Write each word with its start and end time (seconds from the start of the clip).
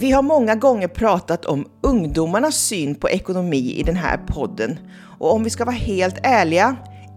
Vi 0.00 0.12
har 0.12 0.22
många 0.22 0.54
gånger 0.54 0.88
pratat 0.88 1.44
om 1.44 1.66
ungdomarnas 1.82 2.54
syn 2.54 2.94
på 2.94 3.10
ekonomi 3.10 3.74
i 3.76 3.82
den 3.82 3.96
här 3.96 4.16
podden. 4.26 4.78
Och 5.18 5.32
om 5.32 5.44
vi 5.44 5.50
ska 5.50 5.64
vara 5.64 5.76
helt 5.76 6.18
ärliga, 6.22 6.76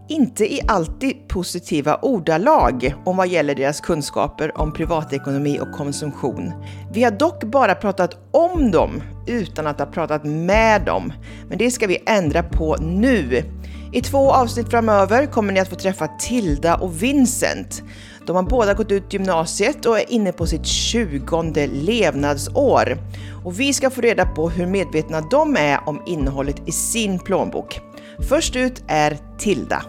inte 0.10 0.54
i 0.54 0.62
alltid 0.68 1.28
positiva 1.28 2.00
ordalag 2.02 2.96
om 3.06 3.18
vad 3.18 3.28
gäller 3.28 3.56
deras 3.56 3.82
kunskaper 3.82 4.62
om 4.62 4.74
privatekonomi 4.74 5.60
och 5.60 5.72
konsumtion. 5.72 6.54
Vi 6.94 7.04
har 7.04 7.12
dock 7.12 7.44
bara 7.44 7.76
pratat 7.76 8.18
om 8.32 8.72
dem 8.72 9.02
utan 9.28 9.68
att 9.68 9.80
ha 9.80 9.86
pratat 9.86 10.24
med 10.24 10.82
dem. 10.86 11.14
Men 11.50 11.58
det 11.58 11.72
ska 11.72 11.88
vi 11.88 12.04
ändra 12.06 12.44
på 12.44 12.76
nu. 12.76 13.44
I 13.94 14.02
två 14.02 14.32
avsnitt 14.32 14.70
framöver 14.70 15.26
kommer 15.26 15.54
ni 15.54 15.60
att 15.60 15.70
få 15.70 15.76
träffa 15.76 16.08
Tilda 16.08 16.76
och 16.76 17.04
Vincent. 17.04 17.84
De 18.26 18.36
har 18.36 18.44
båda 18.44 18.74
gått 18.74 18.92
ut 18.92 19.14
gymnasiet 19.14 19.86
och 19.86 20.00
är 20.00 20.12
inne 20.12 20.32
på 20.32 20.48
sitt 20.48 20.66
tjugonde 20.66 21.68
levnadsår. 21.68 22.98
Och 23.46 23.60
vi 23.60 23.74
ska 23.74 23.90
få 23.90 24.02
reda 24.02 24.26
på 24.26 24.50
hur 24.50 24.66
medvetna 24.66 25.22
de 25.22 25.58
är 25.58 25.80
om 25.86 26.02
innehållet 26.06 26.68
i 26.68 26.72
sin 26.72 27.20
plånbok. 27.20 27.80
Först 28.30 28.56
ut 28.56 28.84
är 28.88 29.18
Tilda. 29.38 29.84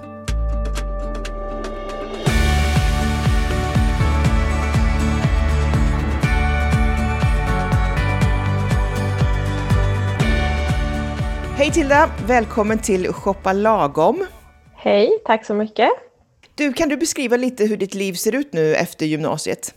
Hej 11.57 11.71
Tilda! 11.71 12.11
Välkommen 12.27 12.79
till 12.79 13.13
Shoppa 13.13 13.53
Lagom. 13.53 14.27
Hej, 14.75 15.23
tack 15.25 15.47
så 15.47 15.55
mycket. 15.55 16.12
Du, 16.55 16.73
kan 16.73 16.89
du 16.89 16.97
beskriva 16.97 17.37
lite 17.37 17.65
hur 17.65 17.77
ditt 17.77 17.95
liv 17.95 18.13
ser 18.13 18.35
ut 18.35 18.53
nu 18.53 18.75
efter 18.75 19.07
gymnasiet? 19.07 19.75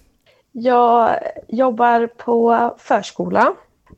Jag 0.51 1.19
jobbar 1.47 2.07
på 2.07 2.73
förskola. 2.77 3.55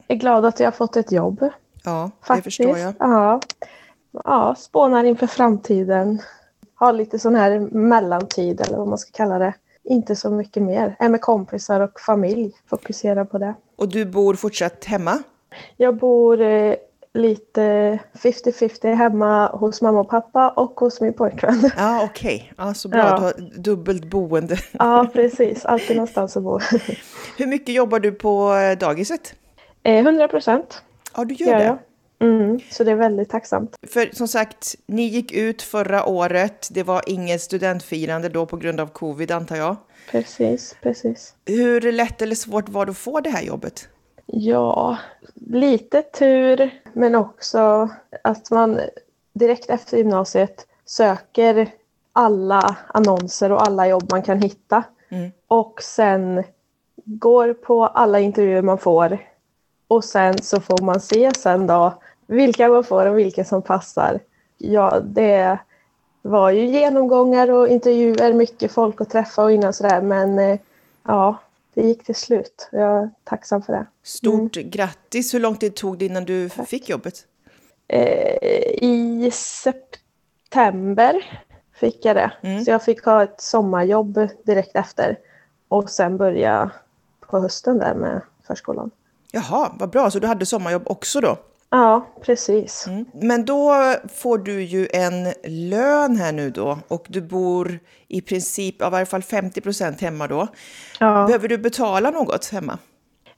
Är 0.08 0.16
glad 0.16 0.45
att 0.45 0.59
jag 0.59 0.67
har 0.67 0.72
fått 0.72 0.95
ett 0.95 1.12
jobb. 1.12 1.50
Ja, 1.84 2.12
det 2.20 2.27
Faktiskt. 2.27 2.44
förstår 2.44 2.77
jag. 2.77 2.94
Ja. 3.00 3.42
ja, 4.11 4.56
spånar 4.58 5.03
inför 5.03 5.28
framtiden. 5.28 6.22
Har 6.75 6.94
lite 6.94 7.19
sån 7.19 7.36
här 7.36 7.59
mellantid 7.59 8.61
eller 8.61 8.78
vad 8.78 8.88
man 8.88 8.97
ska 8.97 9.12
kalla 9.12 9.39
det. 9.39 9.53
Inte 9.84 10.16
så 10.16 10.30
mycket 10.30 10.64
mer. 10.64 10.95
Är 11.00 11.09
med 11.09 11.22
kompisar 11.22 11.80
och 11.80 12.00
familj. 12.00 12.52
Fokuserar 12.69 13.25
på 13.25 13.38
det. 13.38 13.53
Och 13.75 13.89
du 13.89 14.06
bor 14.06 14.34
fortsatt 14.34 14.86
hemma? 14.86 15.23
Jag 15.78 15.95
bor 15.95 16.41
eh, 16.41 16.75
lite 17.13 18.00
50-50 18.13 18.94
hemma 18.94 19.47
hos 19.47 19.81
mamma 19.81 20.00
och 20.00 20.09
pappa 20.09 20.50
och 20.50 20.80
hos 20.80 21.02
min 21.02 21.13
pojkvän. 21.13 21.72
Ja, 21.77 22.03
okej. 22.11 22.36
Okay. 22.36 22.66
Ja, 22.67 22.73
så 22.73 22.89
bra. 22.89 23.00
Ja. 23.00 23.17
Du 23.17 23.23
har 23.23 23.59
dubbelt 23.59 24.05
boende. 24.05 24.58
Ja, 24.72 25.09
precis. 25.13 25.66
Alltid 25.66 25.95
någonstans 25.95 26.38
att 26.38 26.44
bo. 26.44 26.59
Hur 27.38 27.47
mycket 27.47 27.75
jobbar 27.75 28.00
du 28.00 28.11
på 28.11 28.53
eh, 28.53 28.78
dagiset? 28.78 29.35
100 29.83 30.23
eh, 30.23 30.30
procent. 30.30 30.81
Ja, 31.16 31.25
du 31.25 31.33
gör, 31.33 31.47
gör 31.47 31.59
det? 31.59 31.78
Mm, 32.19 32.59
så 32.72 32.83
det 32.83 32.91
är 32.91 32.95
väldigt 32.95 33.30
tacksamt. 33.30 33.75
För 33.88 34.09
som 34.16 34.28
sagt, 34.28 34.75
ni 34.85 35.03
gick 35.03 35.31
ut 35.31 35.61
förra 35.61 36.05
året. 36.05 36.67
Det 36.72 36.83
var 36.83 37.02
inget 37.08 37.41
studentfirande 37.41 38.30
då 38.30 38.45
på 38.45 38.58
grund 38.58 38.80
av 38.80 38.88
covid 38.88 39.31
antar 39.31 39.55
jag. 39.55 39.75
Precis, 40.11 40.75
precis. 40.81 41.33
Hur 41.45 41.91
lätt 41.91 42.22
eller 42.22 42.35
svårt 42.35 42.69
var 42.69 42.85
det 42.85 42.89
att 42.89 42.97
få 42.97 43.19
det 43.19 43.30
här 43.30 43.44
jobbet? 43.44 43.89
Ja, 44.30 44.97
lite 45.33 46.02
tur 46.02 46.70
men 46.94 47.16
också 47.16 47.89
att 48.23 48.52
man 48.52 48.80
direkt 49.34 49.69
efter 49.69 49.97
gymnasiet 49.97 50.67
söker 50.86 51.72
alla 52.14 52.78
annonser 52.88 53.52
och 53.52 53.67
alla 53.67 53.88
jobb 53.88 54.11
man 54.11 54.22
kan 54.22 54.42
hitta. 54.42 54.84
Mm. 55.09 55.31
Och 55.47 55.81
sen 55.81 56.44
går 57.06 57.53
på 57.53 57.86
alla 57.86 58.19
intervjuer 58.19 58.61
man 58.61 58.78
får. 58.78 59.17
Och 59.88 60.03
sen 60.03 60.38
så 60.41 60.62
får 60.62 60.81
man 60.81 61.00
se 61.00 61.31
sen 61.34 61.67
då 61.67 61.94
vilka 62.28 62.69
man 62.69 62.84
får 62.84 63.06
och 63.06 63.17
vilka 63.17 63.44
som 63.44 63.62
passar. 63.62 64.19
Ja, 64.58 65.00
det 65.00 65.58
var 66.22 66.50
ju 66.52 66.66
genomgångar 66.66 67.52
och 67.52 67.68
intervjuer, 67.68 68.34
mycket 68.34 68.72
folk 68.72 69.02
att 69.02 69.09
träffa 69.09 69.44
och 69.44 69.52
innan 69.52 69.73
sådär 69.73 70.02
men 70.02 70.40
eh, 70.40 70.59
ja, 71.03 71.38
det 71.78 71.88
gick 71.88 72.04
till 72.04 72.16
slut. 72.16 72.70
Jag 72.72 73.04
är 73.04 73.10
tacksam 73.24 73.62
för 73.62 73.74
det. 73.74 73.86
Stort 74.04 74.58
mm. 74.58 74.70
grattis! 74.70 75.34
Hur 75.34 75.40
lång 75.40 75.56
tid 75.56 75.76
tog 75.76 75.98
det 75.98 76.06
innan 76.06 76.26
du 76.26 76.50
Tack. 76.50 76.68
fick 76.68 76.90
jobbet? 76.90 77.26
Eh, 77.88 78.36
I 78.82 79.30
september 79.34 81.42
fick 81.74 82.06
jag 82.06 82.16
det. 82.16 82.32
Mm. 82.42 82.66
Så 82.66 82.72
jag 82.72 82.84
fick 82.84 83.06
ha 83.06 83.24
ett 83.24 83.42
sommarjobb 83.42 84.20
direkt 84.46 84.76
efter. 84.76 85.20
Och 85.68 85.90
sen 85.90 86.18
börja 86.18 86.72
på 87.20 87.40
hösten 87.40 87.78
där 87.78 87.96
med 87.96 88.22
förskolan. 88.48 88.92
Jaha, 89.32 89.72
vad 89.80 89.90
bra. 89.90 90.12
Så 90.12 90.20
du 90.20 90.28
hade 90.28 90.46
sommarjobb 90.46 90.84
också 90.86 91.22
då? 91.22 91.38
Ja, 91.69 92.05
precis. 92.22 92.88
Mm. 92.88 93.05
Men 93.13 93.45
då 93.45 93.94
får 94.13 94.38
du 94.38 94.63
ju 94.63 94.88
en 94.94 95.33
lön 95.69 96.16
här 96.16 96.31
nu 96.31 96.50
då 96.50 96.79
och 96.88 97.05
du 97.09 97.22
bor 97.22 97.79
i 98.07 98.22
princip, 98.22 98.81
av 98.81 98.88
i 98.88 98.91
varje 98.91 99.05
fall 99.05 99.23
50 99.23 99.61
procent 99.61 100.01
hemma 100.01 100.28
då. 100.28 100.47
Ja. 101.00 101.25
Behöver 101.25 101.47
du 101.47 101.57
betala 101.57 102.09
något 102.09 102.50
hemma? 102.50 102.78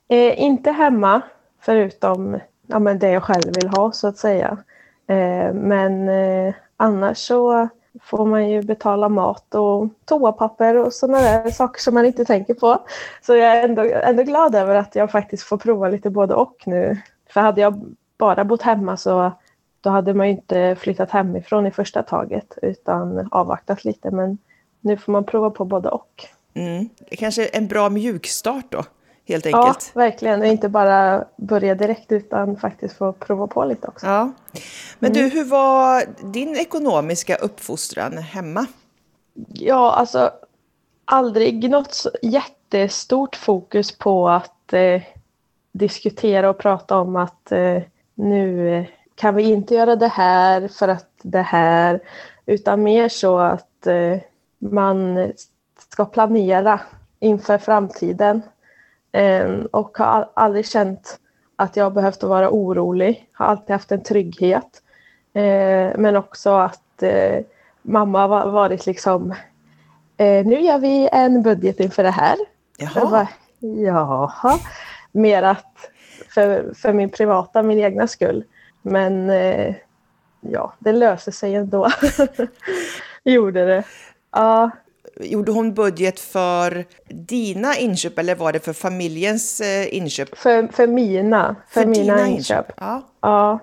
Eh, 0.08 0.42
inte 0.42 0.70
hemma, 0.70 1.20
förutom 1.60 2.38
ja, 2.66 2.78
men 2.78 2.98
det 2.98 3.10
jag 3.10 3.22
själv 3.22 3.54
vill 3.54 3.68
ha 3.68 3.92
så 3.92 4.08
att 4.08 4.18
säga. 4.18 4.58
Eh, 5.06 5.54
men 5.54 6.08
eh, 6.08 6.54
annars 6.76 7.18
så 7.18 7.68
får 8.02 8.26
man 8.26 8.50
ju 8.50 8.62
betala 8.62 9.08
mat 9.08 9.54
och 9.54 9.88
toapapper 10.04 10.76
och 10.76 10.92
sådana 10.92 11.20
där 11.20 11.50
saker 11.50 11.80
som 11.80 11.94
man 11.94 12.04
inte 12.04 12.24
tänker 12.24 12.54
på. 12.54 12.86
Så 13.22 13.36
jag 13.36 13.56
är 13.56 13.64
ändå, 13.64 13.82
ändå 13.82 14.22
glad 14.22 14.54
över 14.54 14.74
att 14.74 14.94
jag 14.94 15.10
faktiskt 15.10 15.42
får 15.42 15.56
prova 15.56 15.88
lite 15.88 16.10
både 16.10 16.34
och 16.34 16.56
nu. 16.66 16.96
För 17.28 17.40
hade 17.40 17.60
jag 17.60 17.96
bara 18.20 18.44
bott 18.44 18.62
hemma 18.62 18.96
så 18.96 19.32
då 19.80 19.90
hade 19.90 20.14
man 20.14 20.26
ju 20.26 20.32
inte 20.32 20.76
flyttat 20.80 21.10
hemifrån 21.10 21.66
i 21.66 21.70
första 21.70 22.02
taget 22.02 22.58
utan 22.62 23.28
avvaktat 23.30 23.84
lite. 23.84 24.10
Men 24.10 24.38
nu 24.80 24.96
får 24.96 25.12
man 25.12 25.24
prova 25.24 25.50
på 25.50 25.64
både 25.64 25.88
och. 25.88 26.26
Mm. 26.54 26.88
Kanske 27.10 27.46
en 27.46 27.68
bra 27.68 27.88
mjukstart 27.88 28.64
då, 28.68 28.84
helt 29.28 29.46
enkelt. 29.46 29.92
Ja, 29.94 30.00
verkligen. 30.00 30.40
Och 30.40 30.46
inte 30.46 30.68
bara 30.68 31.24
börja 31.36 31.74
direkt 31.74 32.12
utan 32.12 32.56
faktiskt 32.56 32.96
få 32.96 33.12
prova 33.12 33.46
på 33.46 33.64
lite 33.64 33.86
också. 33.86 34.06
Ja. 34.06 34.32
Men 34.98 35.12
du, 35.12 35.20
mm. 35.20 35.30
hur 35.30 35.44
var 35.44 36.04
din 36.32 36.56
ekonomiska 36.56 37.36
uppfostran 37.36 38.18
hemma? 38.18 38.66
Ja, 39.48 39.92
alltså 39.92 40.30
aldrig 41.04 41.70
något 41.70 42.06
jättestort 42.22 43.36
fokus 43.36 43.98
på 43.98 44.28
att 44.28 44.72
eh, 44.72 45.02
diskutera 45.72 46.50
och 46.50 46.58
prata 46.58 46.98
om 46.98 47.16
att 47.16 47.52
eh, 47.52 47.82
nu 48.20 48.86
kan 49.14 49.34
vi 49.34 49.42
inte 49.42 49.74
göra 49.74 49.96
det 49.96 50.08
här 50.08 50.68
för 50.68 50.88
att 50.88 51.10
det 51.22 51.42
här, 51.42 52.00
utan 52.46 52.82
mer 52.82 53.08
så 53.08 53.38
att 53.38 53.86
eh, 53.86 54.18
man 54.58 55.32
ska 55.92 56.04
planera 56.04 56.80
inför 57.20 57.58
framtiden. 57.58 58.42
Eh, 59.12 59.48
och 59.70 59.98
har 59.98 60.30
aldrig 60.34 60.66
känt 60.66 61.18
att 61.56 61.76
jag 61.76 61.92
behövt 61.92 62.22
vara 62.22 62.50
orolig, 62.50 63.28
har 63.32 63.46
alltid 63.46 63.70
haft 63.70 63.92
en 63.92 64.02
trygghet. 64.02 64.82
Eh, 65.32 65.98
men 65.98 66.16
också 66.16 66.50
att 66.50 67.02
eh, 67.02 67.44
mamma 67.82 68.26
har 68.26 68.50
varit 68.50 68.86
liksom, 68.86 69.34
eh, 70.16 70.46
nu 70.46 70.60
gör 70.60 70.78
vi 70.78 71.08
en 71.12 71.42
budget 71.42 71.80
inför 71.80 72.02
det 72.02 72.10
här. 72.10 72.36
Jaha. 72.78 73.10
Bara, 73.10 73.28
Jaha. 73.60 74.58
Mer 75.12 75.42
att 75.42 75.89
för, 76.28 76.74
för 76.74 76.92
min 76.92 77.10
privata, 77.10 77.62
min 77.62 77.78
egna 77.78 78.06
skull. 78.06 78.44
Men 78.82 79.30
eh, 79.30 79.74
ja, 80.40 80.74
det 80.78 80.92
löser 80.92 81.32
sig 81.32 81.54
ändå. 81.54 81.90
Gjorde 83.24 83.66
det. 83.66 83.84
Ja. 84.32 84.70
Gjorde 85.20 85.52
hon 85.52 85.74
budget 85.74 86.20
för 86.20 86.84
dina 87.08 87.76
inköp 87.76 88.18
eller 88.18 88.34
var 88.34 88.52
det 88.52 88.60
för 88.60 88.72
familjens 88.72 89.60
eh, 89.60 89.96
inköp? 89.96 90.38
För, 90.38 90.68
för 90.72 90.86
mina, 90.86 91.56
för, 91.68 91.80
för 91.80 91.88
mina 91.88 92.28
inköp. 92.28 92.36
inköp. 92.38 92.72
Ja. 92.76 93.02
ja. 93.20 93.58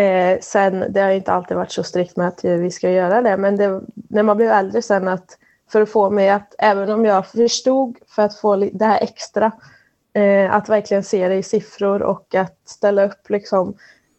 Eh, 0.00 0.38
sen, 0.40 0.84
det 0.90 1.00
har 1.00 1.10
inte 1.10 1.32
alltid 1.32 1.56
varit 1.56 1.72
så 1.72 1.82
strikt 1.82 2.16
med 2.16 2.28
att 2.28 2.44
vi 2.44 2.70
ska 2.70 2.90
göra 2.90 3.22
det, 3.22 3.36
men 3.36 3.56
det, 3.56 3.80
när 3.94 4.22
man 4.22 4.36
blev 4.36 4.50
äldre 4.50 4.82
sen 4.82 5.08
att 5.08 5.38
för 5.72 5.80
att 5.80 5.90
få 5.90 6.10
mig 6.10 6.30
att, 6.30 6.54
även 6.58 6.90
om 6.90 7.04
jag 7.04 7.26
förstod 7.26 7.96
för 8.08 8.22
att 8.22 8.38
få 8.40 8.56
det 8.56 8.84
här 8.84 9.02
extra, 9.02 9.52
Eh, 10.16 10.54
att 10.54 10.68
verkligen 10.68 11.04
se 11.04 11.28
det 11.28 11.34
i 11.34 11.42
siffror 11.42 12.02
och 12.02 12.34
att 12.34 12.58
ställa 12.64 13.04
upp 13.04 13.30
liksom 13.30 13.74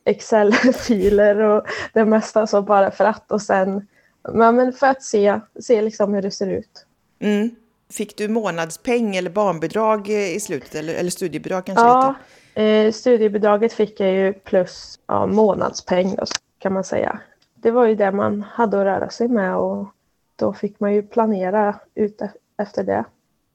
Excel-filer 0.06 1.40
och 1.40 1.66
det 1.94 2.06
mesta 2.06 2.48
så 2.48 2.62
bara 2.62 2.92
för 2.92 3.06
att 3.06 3.32
och 3.32 3.42
sen 3.42 3.88
men 4.34 4.74
för 4.74 4.88
att 4.88 5.04
se, 5.04 5.40
se 5.60 5.82
liksom 5.82 6.14
hur 6.14 6.22
det 6.22 6.32
ser 6.32 6.48
ut. 6.48 6.86
Mm. 7.20 7.56
Fick 7.90 8.18
du 8.18 8.28
månadspeng 8.28 9.16
eller 9.16 9.30
barnbidrag 9.30 10.10
i 10.10 10.40
slutet 10.40 10.76
eller, 10.76 10.94
eller 10.94 11.12
studiebidrag 11.12 11.66
kanske? 11.66 11.86
Ja, 11.86 12.16
eh, 12.62 12.92
studiebidraget 12.92 13.74
fick 13.74 14.00
jag 14.00 14.12
ju 14.12 14.34
plus 14.34 15.00
ja, 15.08 15.26
månadspeng 15.26 16.16
då, 16.16 16.26
kan 16.60 16.74
man 16.74 16.84
säga. 16.84 17.20
Det 17.56 17.72
var 17.72 17.86
ju 17.86 17.96
det 17.96 18.12
man 18.12 18.42
hade 18.42 18.78
att 18.78 18.86
röra 18.86 19.10
sig 19.10 19.28
med 19.28 19.56
och 19.56 19.88
då 20.36 20.54
fick 20.54 20.80
man 20.80 20.94
ju 20.94 21.04
planera 21.04 21.80
ut 21.96 22.22
efter 22.58 22.84
det 22.84 23.06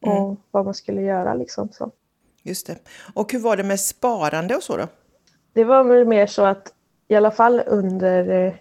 och 0.00 0.24
mm. 0.24 0.36
vad 0.50 0.64
man 0.64 0.74
skulle 0.74 1.02
göra 1.02 1.34
liksom. 1.34 1.68
Så. 1.72 1.90
Just 2.42 2.66
det. 2.66 2.76
Och 3.14 3.32
hur 3.32 3.38
var 3.38 3.56
det 3.56 3.64
med 3.64 3.80
sparande 3.80 4.56
och 4.56 4.62
så 4.62 4.76
då? 4.76 4.86
Det 5.52 5.64
var 5.64 5.84
väl 5.84 6.06
mer 6.06 6.26
så 6.26 6.44
att 6.44 6.72
i 7.08 7.14
alla 7.14 7.30
fall 7.30 7.62
under 7.66 8.46
eh, 8.46 8.52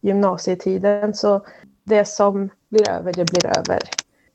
gymnasietiden 0.00 1.14
så 1.14 1.46
det 1.84 2.04
som 2.04 2.48
blir 2.68 2.90
över, 2.90 3.12
det 3.12 3.24
blir 3.24 3.46
över. 3.46 3.80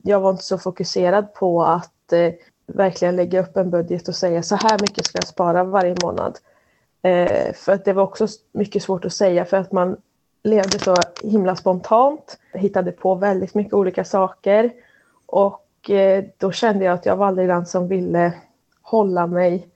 Jag 0.02 0.20
var 0.20 0.30
inte 0.30 0.44
så 0.44 0.58
fokuserad 0.58 1.34
på 1.34 1.64
att 1.64 2.14
eh, 2.14 2.34
verkligen 2.68 3.16
lägga 3.16 3.42
upp 3.42 3.58
en 3.58 3.70
budget 3.70 4.08
och 4.08 4.16
säga 4.16 4.44
så 4.44 4.56
här 4.56 4.80
mycket 4.82 5.06
ska 5.06 5.18
jag 5.18 5.28
spara 5.28 5.64
varje 5.64 5.96
månad. 6.04 6.38
Eh, 7.02 7.54
för 7.54 7.72
att 7.72 7.86
det 7.86 7.94
var 7.94 8.04
också 8.04 8.28
mycket 8.52 8.84
svårt 8.84 9.06
att 9.06 9.14
säga 9.14 9.46
för 9.46 9.58
att 9.58 9.72
man 9.72 9.98
levde 10.44 10.80
så 10.80 10.96
himla 11.24 11.56
spontant, 11.56 12.38
hittade 12.54 12.92
på 12.92 13.16
väldigt 13.16 13.56
mycket 13.56 13.74
olika 13.74 14.04
saker 14.04 14.72
och 15.26 15.90
eh, 15.90 16.24
då 16.38 16.52
kände 16.52 16.86
jag 16.86 16.94
att 16.94 17.06
jag 17.06 17.16
var 17.16 17.28
aldrig 17.28 17.48
den 17.48 17.66
som 17.66 17.88
ville 17.88 18.34
hålla 18.90 19.28
mig 19.28 19.68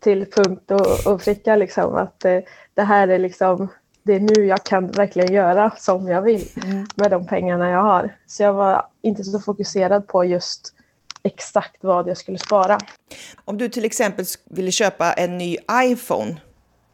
till 0.00 0.26
punkt 0.30 0.70
och, 0.70 1.12
och 1.12 1.20
pricka 1.20 1.56
liksom 1.56 1.94
att 1.94 2.24
eh, 2.24 2.38
det 2.74 2.82
här 2.82 3.08
är 3.08 3.18
liksom 3.18 3.68
det 4.02 4.14
är 4.14 4.20
nu 4.20 4.46
jag 4.46 4.64
kan 4.64 4.86
verkligen 4.86 5.32
göra 5.32 5.70
som 5.76 6.08
jag 6.08 6.22
vill 6.22 6.48
mm. 6.64 6.86
med 6.94 7.10
de 7.10 7.26
pengarna 7.26 7.70
jag 7.70 7.82
har. 7.82 8.16
Så 8.26 8.42
jag 8.42 8.52
var 8.52 8.86
inte 9.02 9.24
så 9.24 9.40
fokuserad 9.40 10.06
på 10.06 10.24
just 10.24 10.74
exakt 11.22 11.76
vad 11.80 12.08
jag 12.08 12.16
skulle 12.16 12.38
spara. 12.38 12.78
Om 13.44 13.58
du 13.58 13.68
till 13.68 13.84
exempel 13.84 14.24
ville 14.44 14.70
köpa 14.70 15.12
en 15.12 15.38
ny 15.38 15.56
iPhone, 15.72 16.36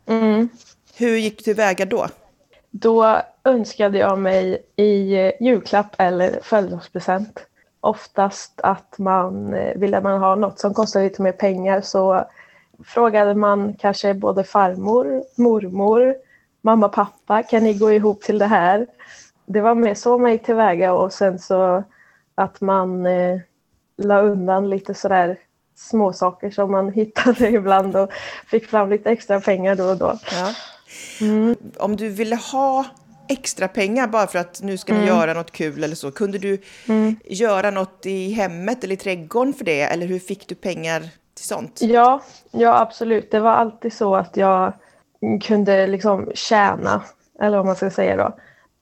mm. 0.06 0.48
hur 0.96 1.16
gick 1.16 1.38
du 1.38 1.44
tillväga 1.44 1.84
då? 1.84 2.06
Då 2.70 3.20
önskade 3.44 3.98
jag 3.98 4.18
mig 4.18 4.62
i 4.76 5.16
julklapp 5.40 5.94
eller 5.98 6.40
födelsedagspresent. 6.42 7.46
Oftast 7.84 8.60
att 8.62 8.98
man 8.98 9.54
eh, 9.54 9.76
ville 9.76 10.00
man 10.00 10.20
ha 10.20 10.34
något 10.34 10.58
som 10.58 10.74
kostar 10.74 11.02
lite 11.02 11.22
mer 11.22 11.32
pengar 11.32 11.80
så 11.80 12.24
frågade 12.84 13.34
man 13.34 13.74
kanske 13.74 14.14
både 14.14 14.44
farmor, 14.44 15.24
mormor, 15.36 16.14
mamma, 16.60 16.88
pappa, 16.88 17.42
kan 17.42 17.62
ni 17.62 17.74
gå 17.74 17.92
ihop 17.92 18.22
till 18.22 18.38
det 18.38 18.46
här? 18.46 18.86
Det 19.46 19.60
var 19.60 19.74
mer 19.74 19.94
så 19.94 20.18
man 20.18 20.32
gick 20.32 20.42
tillväga 20.42 20.92
och 20.92 21.12
sen 21.12 21.38
så 21.38 21.84
att 22.34 22.60
man 22.60 23.06
eh, 23.06 23.40
la 23.96 24.20
undan 24.20 24.70
lite 24.70 24.94
sådär 24.94 25.38
små 25.76 26.12
saker 26.12 26.50
som 26.50 26.70
man 26.70 26.92
hittade 26.92 27.48
ibland 27.48 27.96
och 27.96 28.12
fick 28.46 28.66
fram 28.66 28.90
lite 28.90 29.10
extra 29.10 29.40
pengar 29.40 29.74
då 29.74 29.84
och 29.84 29.96
då. 29.96 30.18
Ja. 30.32 30.54
Mm. 31.20 31.56
Om 31.78 31.96
du 31.96 32.08
ville 32.08 32.36
ha 32.36 32.84
extra 33.28 33.68
pengar 33.68 34.06
bara 34.06 34.26
för 34.26 34.38
att 34.38 34.62
nu 34.62 34.76
ska 34.76 34.92
ni 34.92 34.98
mm. 34.98 35.08
göra 35.08 35.34
något 35.34 35.50
kul 35.50 35.84
eller 35.84 35.94
så, 35.96 36.10
kunde 36.10 36.38
du 36.38 36.58
mm. 36.88 37.16
göra 37.24 37.70
något 37.70 38.06
i 38.06 38.32
hemmet 38.32 38.84
eller 38.84 38.94
i 38.94 38.96
trädgården 38.96 39.54
för 39.54 39.64
det? 39.64 39.80
Eller 39.80 40.06
hur 40.06 40.18
fick 40.18 40.48
du 40.48 40.54
pengar 40.54 41.00
till 41.34 41.44
sånt? 41.44 41.80
Ja, 41.82 42.22
ja 42.50 42.80
absolut. 42.80 43.30
Det 43.30 43.40
var 43.40 43.52
alltid 43.52 43.92
så 43.92 44.16
att 44.16 44.36
jag 44.36 44.72
kunde 45.42 45.86
liksom 45.86 46.30
tjäna, 46.34 47.02
eller 47.40 47.56
vad 47.56 47.66
man 47.66 47.76
ska 47.76 47.90
säga 47.90 48.16
då. 48.16 48.36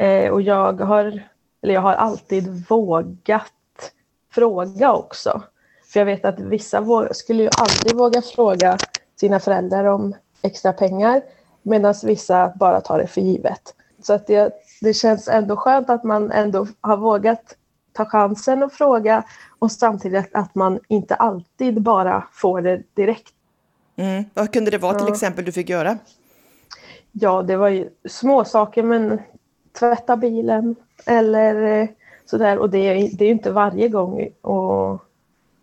Eh, 0.05 0.31
och 0.31 0.43
jag 0.43 0.81
har, 0.81 1.23
eller 1.63 1.75
jag 1.75 1.81
har 1.81 1.95
alltid 1.95 2.65
vågat 2.69 3.53
fråga 4.33 4.93
också. 4.93 5.43
För 5.93 6.01
jag 6.01 6.05
vet 6.07 6.25
att 6.25 6.41
vissa 6.41 7.09
skulle 7.11 7.43
ju 7.43 7.49
aldrig 7.59 7.97
våga 7.97 8.23
fråga 8.23 8.79
sina 9.21 9.41
föräldrar 9.41 9.85
om 9.85 10.15
extra 10.43 10.73
pengar 10.73 11.23
medan 11.63 11.95
vissa 12.03 12.53
bara 12.57 12.81
tar 12.81 12.99
det 12.99 13.07
för 13.07 13.21
givet. 13.21 13.75
Så 14.03 14.13
att 14.13 14.27
det, 14.27 14.53
det 14.81 14.95
känns 14.95 15.29
ändå 15.29 15.57
skönt 15.57 15.91
att 15.91 16.05
man 16.05 16.31
ändå 16.31 16.67
har 16.81 16.97
vågat 16.97 17.57
ta 17.93 18.05
chansen 18.05 18.63
och 18.63 18.73
fråga 18.73 19.25
och 19.59 19.73
samtidigt 19.73 20.31
att 20.35 20.55
man 20.55 20.81
inte 20.89 21.15
alltid 21.15 21.83
bara 21.83 22.25
får 22.33 22.61
det 22.61 22.83
direkt. 22.95 23.33
Mm. 23.97 24.25
Vad 24.35 24.53
kunde 24.53 24.71
det 24.71 24.79
vara 24.79 24.95
till 24.95 25.07
ja. 25.09 25.13
exempel 25.13 25.45
du 25.45 25.53
fick 25.53 25.69
göra? 25.69 25.99
Ja, 27.13 27.43
det 27.43 27.57
var 27.57 27.69
ju 27.69 27.89
små 28.09 28.45
saker 28.45 28.83
men 28.83 29.21
tvätta 29.79 30.17
bilen 30.17 30.77
eller 31.07 31.81
eh, 31.81 31.89
sådär 32.25 32.59
och 32.59 32.71
det, 32.71 32.79
det 32.95 33.25
är 33.25 33.27
ju 33.27 33.33
inte 33.33 33.51
varje 33.51 33.89
gång 33.89 34.29
och 34.41 35.05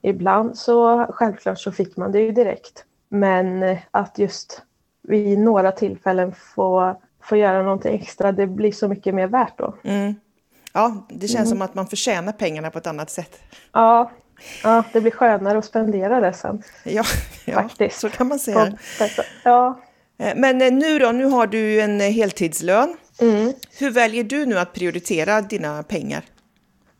ibland 0.01 0.57
så 0.57 1.05
självklart 1.09 1.59
så 1.59 1.71
fick 1.71 1.97
man 1.97 2.11
det 2.11 2.19
ju 2.19 2.31
direkt. 2.31 2.85
Men 3.09 3.63
eh, 3.63 3.77
att 3.91 4.19
just 4.19 4.61
vid 5.01 5.39
några 5.39 5.71
tillfällen 5.71 6.31
få, 6.31 7.01
få 7.29 7.35
göra 7.35 7.63
någonting 7.63 7.95
extra, 7.95 8.31
det 8.31 8.47
blir 8.47 8.71
så 8.71 8.87
mycket 8.87 9.15
mer 9.15 9.27
värt 9.27 9.57
då. 9.57 9.75
Mm. 9.83 10.15
Ja, 10.73 11.07
det 11.09 11.27
känns 11.27 11.47
mm. 11.47 11.49
som 11.49 11.61
att 11.61 11.75
man 11.75 11.87
förtjänar 11.87 12.31
pengarna 12.31 12.69
på 12.69 12.77
ett 12.77 12.87
annat 12.87 13.09
sätt. 13.09 13.39
Ja, 13.73 14.11
ja 14.63 14.83
det 14.93 15.01
blir 15.01 15.11
skönare 15.11 15.57
att 15.57 15.65
spendera 15.65 16.19
det 16.19 16.33
sen. 16.33 16.63
Ja, 16.83 17.03
ja 17.45 17.53
Faktiskt. 17.53 17.99
så 17.99 18.09
kan 18.09 18.27
man 18.27 18.39
säga. 18.39 18.77
Ja. 19.43 19.79
Eh, 20.17 20.33
men 20.35 20.61
eh, 20.61 20.71
nu 20.71 20.99
då, 20.99 21.11
nu 21.11 21.25
har 21.25 21.47
du 21.47 21.81
en 21.81 21.99
heltidslön. 21.99 22.97
Mm. 23.21 23.53
Hur 23.79 23.91
väljer 23.91 24.23
du 24.23 24.45
nu 24.45 24.59
att 24.59 24.73
prioritera 24.73 25.41
dina 25.41 25.83
pengar? 25.83 26.23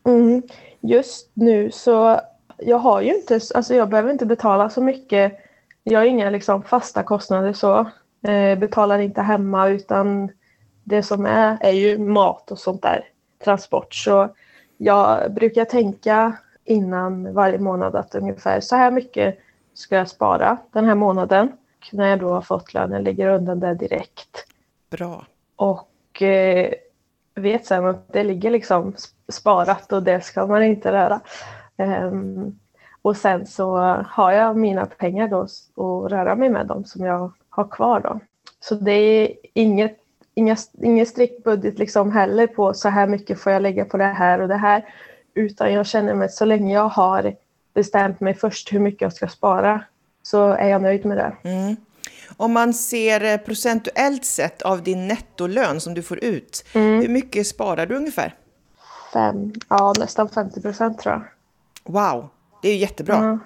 Mm. 0.07 0.41
Just 0.81 1.31
nu 1.33 1.71
så 1.71 2.21
jag 2.57 2.77
har 2.77 3.01
ju 3.01 3.15
inte, 3.15 3.39
alltså 3.55 3.75
jag 3.75 3.89
behöver 3.89 4.11
inte 4.11 4.25
betala 4.25 4.69
så 4.69 4.81
mycket. 4.81 5.33
Jag 5.83 5.99
har 5.99 6.05
inga 6.05 6.29
liksom 6.29 6.63
fasta 6.63 7.03
kostnader 7.03 7.53
så. 7.53 7.89
Eh, 8.21 8.59
betalar 8.59 8.99
inte 8.99 9.21
hemma 9.21 9.67
utan 9.67 10.31
det 10.83 11.03
som 11.03 11.25
är 11.25 11.57
är 11.61 11.71
ju 11.71 11.97
mat 11.97 12.51
och 12.51 12.59
sånt 12.59 12.81
där. 12.81 13.03
Transport. 13.43 13.93
Så 13.93 14.29
jag 14.77 15.33
brukar 15.33 15.65
tänka 15.65 16.37
innan 16.63 17.33
varje 17.33 17.59
månad 17.59 17.95
att 17.95 18.15
ungefär 18.15 18.59
så 18.59 18.75
här 18.75 18.91
mycket 18.91 19.39
ska 19.73 19.95
jag 19.95 20.09
spara 20.09 20.57
den 20.71 20.85
här 20.85 20.95
månaden. 20.95 21.51
När 21.91 22.07
jag 22.07 22.19
då 22.19 22.33
har 22.33 22.41
fått 22.41 22.73
lönen 22.73 23.03
lägger 23.03 23.27
undan 23.27 23.59
det 23.59 23.73
direkt. 23.73 24.45
Bra. 24.89 25.25
Och 25.55 26.21
eh, 26.21 26.73
vet 27.35 27.65
sen 27.65 27.85
att 27.85 28.13
det 28.13 28.23
ligger 28.23 28.51
liksom 28.51 28.95
sparat 29.27 29.93
och 29.93 30.03
det 30.03 30.21
ska 30.21 30.47
man 30.47 30.63
inte 30.63 30.91
röra. 30.91 31.21
Um, 31.77 32.59
och 33.01 33.17
sen 33.17 33.45
så 33.45 33.77
har 34.07 34.31
jag 34.31 34.57
mina 34.57 34.85
pengar 34.85 35.27
då 35.27 35.47
och 35.75 36.09
röra 36.09 36.35
mig 36.35 36.49
med 36.49 36.67
dem 36.67 36.85
som 36.85 37.05
jag 37.05 37.31
har 37.49 37.67
kvar 37.67 37.99
då. 37.99 38.19
Så 38.59 38.75
det 38.75 38.91
är 38.91 39.33
inget, 39.53 39.97
inga, 40.33 40.57
ingen 40.83 41.05
strikt 41.05 41.43
budget 41.43 41.79
liksom 41.79 42.11
heller 42.11 42.47
på 42.47 42.73
så 42.73 42.89
här 42.89 43.07
mycket 43.07 43.39
får 43.39 43.51
jag 43.51 43.61
lägga 43.61 43.85
på 43.85 43.97
det 43.97 44.03
här 44.03 44.41
och 44.41 44.47
det 44.47 44.57
här. 44.57 44.85
Utan 45.33 45.73
jag 45.73 45.85
känner 45.85 46.13
mig 46.13 46.29
så 46.29 46.45
länge 46.45 46.73
jag 46.73 46.89
har 46.89 47.35
bestämt 47.73 48.19
mig 48.19 48.33
först 48.33 48.73
hur 48.73 48.79
mycket 48.79 49.01
jag 49.01 49.13
ska 49.13 49.27
spara 49.27 49.83
så 50.23 50.47
är 50.47 50.67
jag 50.67 50.81
nöjd 50.81 51.05
med 51.05 51.17
det. 51.17 51.49
Mm. 51.49 51.75
Om 52.37 52.53
man 52.53 52.73
ser 52.73 53.37
procentuellt 53.37 54.25
sett 54.25 54.61
av 54.61 54.83
din 54.83 55.07
nettolön 55.07 55.81
som 55.81 55.93
du 55.93 56.03
får 56.03 56.23
ut, 56.23 56.65
mm. 56.73 57.01
hur 57.01 57.09
mycket 57.09 57.47
sparar 57.47 57.85
du 57.85 57.95
ungefär? 57.95 58.35
Fem, 59.13 59.53
ja 59.69 59.93
nästan 59.99 60.29
50 60.29 60.61
procent 60.61 60.99
tror 60.99 61.13
jag. 61.13 61.23
Wow, 61.93 62.29
det 62.61 62.67
är 62.67 62.73
ju 62.73 62.79
jättebra. 62.79 63.39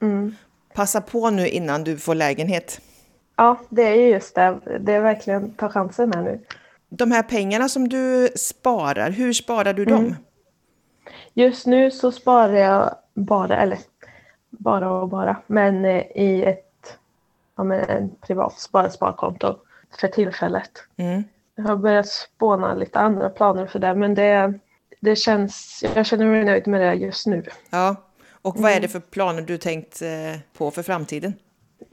Mm. 0.00 0.34
Passa 0.74 1.00
på 1.00 1.30
nu 1.30 1.48
innan 1.48 1.84
du 1.84 1.98
får 1.98 2.14
lägenhet. 2.14 2.80
Ja, 3.38 3.58
det 3.68 3.82
är 3.82 3.94
ju 3.94 4.08
just 4.08 4.34
det. 4.34 4.58
Det 4.80 4.92
är 4.92 5.00
verkligen 5.00 5.50
ta 5.50 5.68
chansen 5.68 6.12
här 6.12 6.22
nu. 6.22 6.40
De 6.88 7.12
här 7.12 7.22
pengarna 7.22 7.68
som 7.68 7.88
du 7.88 8.28
sparar, 8.36 9.10
hur 9.10 9.32
sparar 9.32 9.72
du 9.72 9.84
dem? 9.84 10.04
Mm. 10.04 10.14
Just 11.34 11.66
nu 11.66 11.90
så 11.90 12.12
sparar 12.12 12.54
jag 12.54 12.94
bara, 13.14 13.56
eller 13.56 13.78
bara 14.50 14.90
och 14.90 15.08
bara, 15.08 15.36
men 15.46 15.84
eh, 15.84 16.02
i 16.14 16.44
ett 16.44 16.98
ja, 17.56 17.64
men 17.64 17.80
en 17.80 18.10
privat 18.20 18.60
sparkonto 18.92 19.58
för 20.00 20.08
tillfället. 20.08 20.70
Mm. 20.96 21.24
Jag 21.54 21.64
har 21.64 21.76
börjat 21.76 22.08
spåna 22.08 22.74
lite 22.74 22.98
andra 22.98 23.28
planer 23.28 23.66
för 23.66 23.78
det, 23.78 23.94
men 23.94 24.14
det, 24.14 24.58
det 25.00 25.16
känns, 25.16 25.84
jag 25.94 26.06
känner 26.06 26.26
mig 26.26 26.44
nöjd 26.44 26.66
med 26.66 26.80
det 26.80 26.94
just 26.94 27.26
nu. 27.26 27.44
Ja, 27.70 27.96
och 28.42 28.56
vad 28.56 28.70
är 28.70 28.76
mm. 28.76 28.82
det 28.82 28.88
för 28.88 29.00
planer 29.00 29.42
du 29.42 29.58
tänkt 29.58 30.02
eh, 30.02 30.40
på 30.58 30.70
för 30.70 30.82
framtiden? 30.82 31.34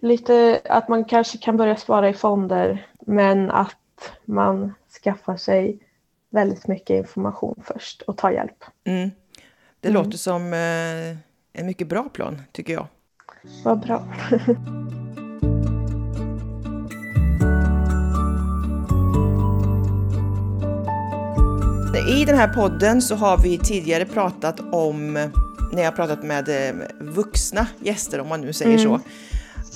Lite 0.02 0.62
att 0.66 0.90
man 0.90 1.06
kanske 1.06 1.38
kan 1.38 1.58
börja 1.58 1.76
spara 1.76 2.10
i 2.10 2.14
fonder, 2.14 2.88
men 3.00 3.52
att 3.52 4.12
man 4.26 4.74
skaffar 5.04 5.38
sig 5.38 5.80
väldigt 6.30 6.68
mycket 6.68 6.98
information 6.98 7.64
först 7.64 8.02
och 8.02 8.18
tar 8.18 8.32
hjälp. 8.32 8.64
Mm. 8.84 9.12
Det 9.80 9.90
mm. 9.90 10.04
låter 10.04 10.18
som 10.18 10.54
eh, 10.54 11.18
en 11.54 11.66
mycket 11.66 11.88
bra 11.88 12.04
plan, 12.04 12.42
tycker 12.52 12.74
jag. 12.74 12.88
Vad 13.64 13.80
bra. 13.80 14.04
I 22.08 22.26
den 22.26 22.38
här 22.38 22.48
podden 22.48 23.02
så 23.02 23.16
har 23.16 23.38
vi 23.38 23.58
tidigare 23.58 24.06
pratat 24.06 24.60
om, 24.72 25.14
när 25.74 25.84
jag 25.84 25.96
pratat 25.96 26.24
med 26.24 26.50
eh, 26.50 26.76
vuxna 27.00 27.68
gäster 27.80 28.20
om 28.20 28.28
man 28.28 28.42
nu 28.42 28.54
säger 28.54 28.80
mm. 28.80 28.84
så, 28.84 29.00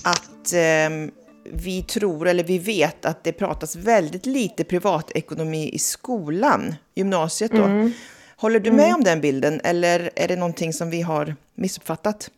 att 0.04 0.54
eh, 0.54 1.12
vi 1.52 1.84
tror 1.84 2.28
eller 2.28 2.44
vi 2.44 2.60
vet 2.60 3.06
att 3.06 3.24
det 3.24 3.32
pratas 3.32 3.76
väldigt 3.76 4.26
lite 4.26 4.64
privatekonomi 4.64 5.70
i 5.74 5.80
skolan, 5.80 6.76
gymnasiet 6.96 7.52
då. 7.52 7.64
Mm. 7.64 7.92
Håller 8.36 8.60
du 8.60 8.72
med 8.72 8.86
mm. 8.86 8.96
om 8.96 9.04
den 9.04 9.22
bilden 9.22 9.62
eller 9.64 10.10
är 10.16 10.28
det 10.28 10.36
någonting 10.36 10.74
som 10.74 10.90
vi 10.90 11.02
har 11.02 11.36
missuppfattat? 11.56 12.30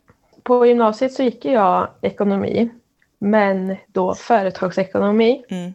på 0.42 0.66
gymnasiet 0.66 1.12
så 1.12 1.22
gick 1.22 1.44
jag 1.44 1.88
ekonomi, 2.00 2.70
men 3.18 3.76
då 3.86 4.14
företagsekonomi. 4.14 5.44
Mm. 5.48 5.74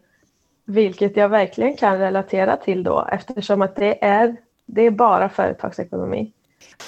Vilket 0.65 1.17
jag 1.17 1.29
verkligen 1.29 1.75
kan 1.75 1.99
relatera 1.99 2.57
till 2.57 2.83
då 2.83 3.07
eftersom 3.11 3.61
att 3.61 3.75
det 3.75 4.05
är, 4.05 4.35
det 4.65 4.81
är 4.81 4.91
bara 4.91 5.29
företagsekonomi. 5.29 6.31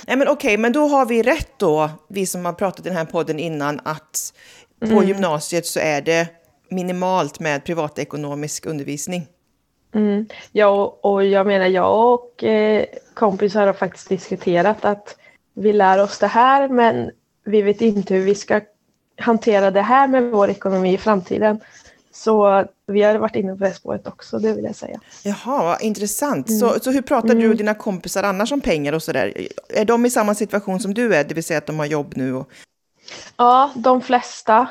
Nej, 0.07 0.17
men 0.17 0.27
okej, 0.27 0.57
men 0.57 0.71
då 0.71 0.87
har 0.87 1.05
vi 1.05 1.23
rätt 1.23 1.51
då, 1.57 1.89
vi 2.07 2.25
som 2.25 2.45
har 2.45 2.53
pratat 2.53 2.85
i 2.85 2.89
den 2.89 2.97
här 2.97 3.05
podden 3.05 3.39
innan, 3.39 3.79
att 3.83 4.33
på 4.79 4.85
Mm. 4.85 5.07
gymnasiet 5.07 5.65
så 5.65 5.79
är 5.79 6.01
det 6.01 6.27
minimalt 6.69 7.39
med 7.39 7.63
privatekonomisk 7.63 8.65
undervisning. 8.65 9.27
Mm. 9.95 10.25
Ja, 10.51 10.67
och, 10.67 11.05
och 11.05 11.25
jag 11.25 11.47
menar 11.47 11.65
jag 11.65 12.13
och 12.13 12.43
eh, 12.43 12.85
kompisar 13.13 13.67
har 13.67 13.73
faktiskt 13.73 14.09
diskuterat 14.09 14.85
att 14.85 15.15
vi 15.53 15.73
lär 15.73 16.03
oss 16.03 16.19
det 16.19 16.27
här 16.27 16.69
men 16.69 17.11
vi 17.45 17.61
vet 17.61 17.81
inte 17.81 18.13
hur 18.13 18.25
vi 18.25 18.35
ska 18.35 18.61
hantera 19.17 19.71
det 19.71 19.81
här 19.81 20.07
med 20.07 20.23
vår 20.23 20.49
ekonomi 20.49 20.93
i 20.93 20.97
framtiden. 20.97 21.59
Så 22.11 22.65
vi 22.87 23.01
har 23.01 23.15
varit 23.15 23.35
inne 23.35 23.55
på 23.55 23.63
det 23.63 23.73
spåret 23.73 24.07
också, 24.07 24.39
det 24.39 24.53
vill 24.53 24.65
jag 24.65 24.75
säga. 24.75 24.99
Jaha, 25.23 25.63
vad 25.63 25.81
intressant. 25.81 26.49
Mm. 26.49 26.59
Så, 26.59 26.79
så 26.79 26.91
hur 26.91 27.01
pratar 27.01 27.35
du 27.35 27.49
och 27.49 27.55
dina 27.55 27.73
kompisar 27.73 28.23
annars 28.23 28.51
om 28.51 28.61
pengar 28.61 28.93
och 28.93 29.03
sådär? 29.03 29.47
Är 29.69 29.85
de 29.85 30.05
i 30.05 30.09
samma 30.09 30.35
situation 30.35 30.79
som 30.79 30.93
du 30.93 31.15
är, 31.15 31.23
det 31.23 31.33
vill 31.33 31.43
säga 31.43 31.57
att 31.57 31.65
de 31.65 31.79
har 31.79 31.85
jobb 31.85 32.13
nu? 32.15 32.35
Och... 32.35 32.49
Ja, 33.37 33.71
de 33.75 34.01
flesta. 34.01 34.67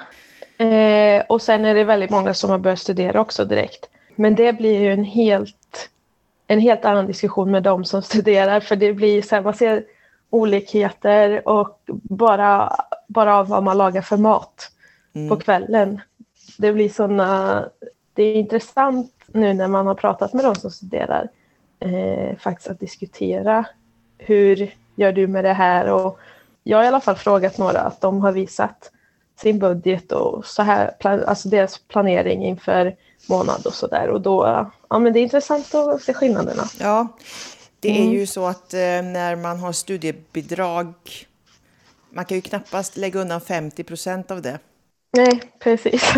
Eh, 0.59 1.23
och 1.29 1.43
sen 1.43 1.65
är 1.65 1.75
det 1.75 1.85
väldigt 1.85 2.11
många 2.11 2.35
som 2.35 2.51
har 2.51 2.59
börjat 2.59 2.79
studera 2.79 3.21
också 3.21 3.45
direkt. 3.45 3.89
Men 4.17 4.35
det 4.35 4.53
blir 4.53 4.81
ju 4.81 4.93
en 4.93 5.05
helt, 5.05 5.91
en 6.47 6.61
helt 6.61 6.85
annan 6.85 7.07
diskussion 7.07 7.51
med 7.51 7.63
de 7.63 7.85
som 7.85 8.03
studerar 8.13 8.61
för 8.61 8.77
det 8.77 8.93
blir 8.93 9.23
så 9.23 9.35
här, 9.35 9.43
man 9.43 9.55
ser 9.55 9.85
olikheter 10.31 11.49
och 11.49 11.81
bara, 12.03 12.77
bara 13.07 13.37
av 13.37 13.49
vad 13.49 13.63
man 13.63 13.79
lagar 13.79 14.03
för 14.03 14.17
mat 14.17 14.71
på 15.29 15.37
kvällen. 15.37 16.01
Det 16.59 16.73
blir 16.73 16.89
såna, 16.89 17.65
det 18.15 18.23
är 18.23 18.35
intressant 18.35 19.13
nu 19.27 19.55
när 19.55 19.69
man 19.69 19.87
har 19.87 19.95
pratat 19.95 20.33
med 20.33 20.45
de 20.45 20.55
som 20.55 20.71
studerar 20.71 21.29
eh, 21.81 22.37
faktiskt 22.39 22.71
att 22.71 22.81
diskutera 22.81 23.65
hur 24.19 24.75
gör 24.97 25.13
du 25.13 25.27
med 25.27 25.45
det 25.45 25.53
här 25.53 25.93
och 25.93 26.19
jag 26.69 26.79
har 26.79 26.85
i 26.85 26.89
alla 26.89 27.01
fall 27.01 27.17
frågat 27.17 27.59
några 27.59 27.81
att 27.81 28.01
de 28.01 28.21
har 28.21 28.33
visat 28.33 28.91
sin 29.41 29.59
budget 29.59 30.13
och 30.13 30.47
så 30.47 30.63
här, 30.63 30.95
alltså 31.07 31.49
deras 31.49 31.79
planering 31.79 32.45
inför 32.45 32.97
månad 33.29 33.67
och 33.67 33.75
sådär. 33.75 34.09
Och 34.09 34.21
då, 34.21 34.67
ja 34.91 34.99
men 34.99 35.13
det 35.13 35.19
är 35.21 35.23
intressant 35.23 35.75
att 35.75 36.03
se 36.03 36.15
skillnaderna. 36.15 36.63
Ja, 36.81 37.09
det 37.81 37.91
Mm. 37.91 38.09
är 38.09 38.13
ju 38.13 38.27
så 38.27 38.47
att 38.47 38.75
eh, 38.75 38.79
när 39.03 39.37
man 39.37 39.59
har 39.59 39.73
studiebidrag, 39.73 40.95
man 42.11 42.25
kan 42.25 42.37
ju 42.37 42.41
knappast 42.41 42.97
lägga 42.97 43.21
undan 43.21 43.41
50 43.41 43.85
procent 43.85 44.31
av 44.31 44.43
det. 44.43 44.59
Nej, 45.11 45.43
precis. 45.59 46.15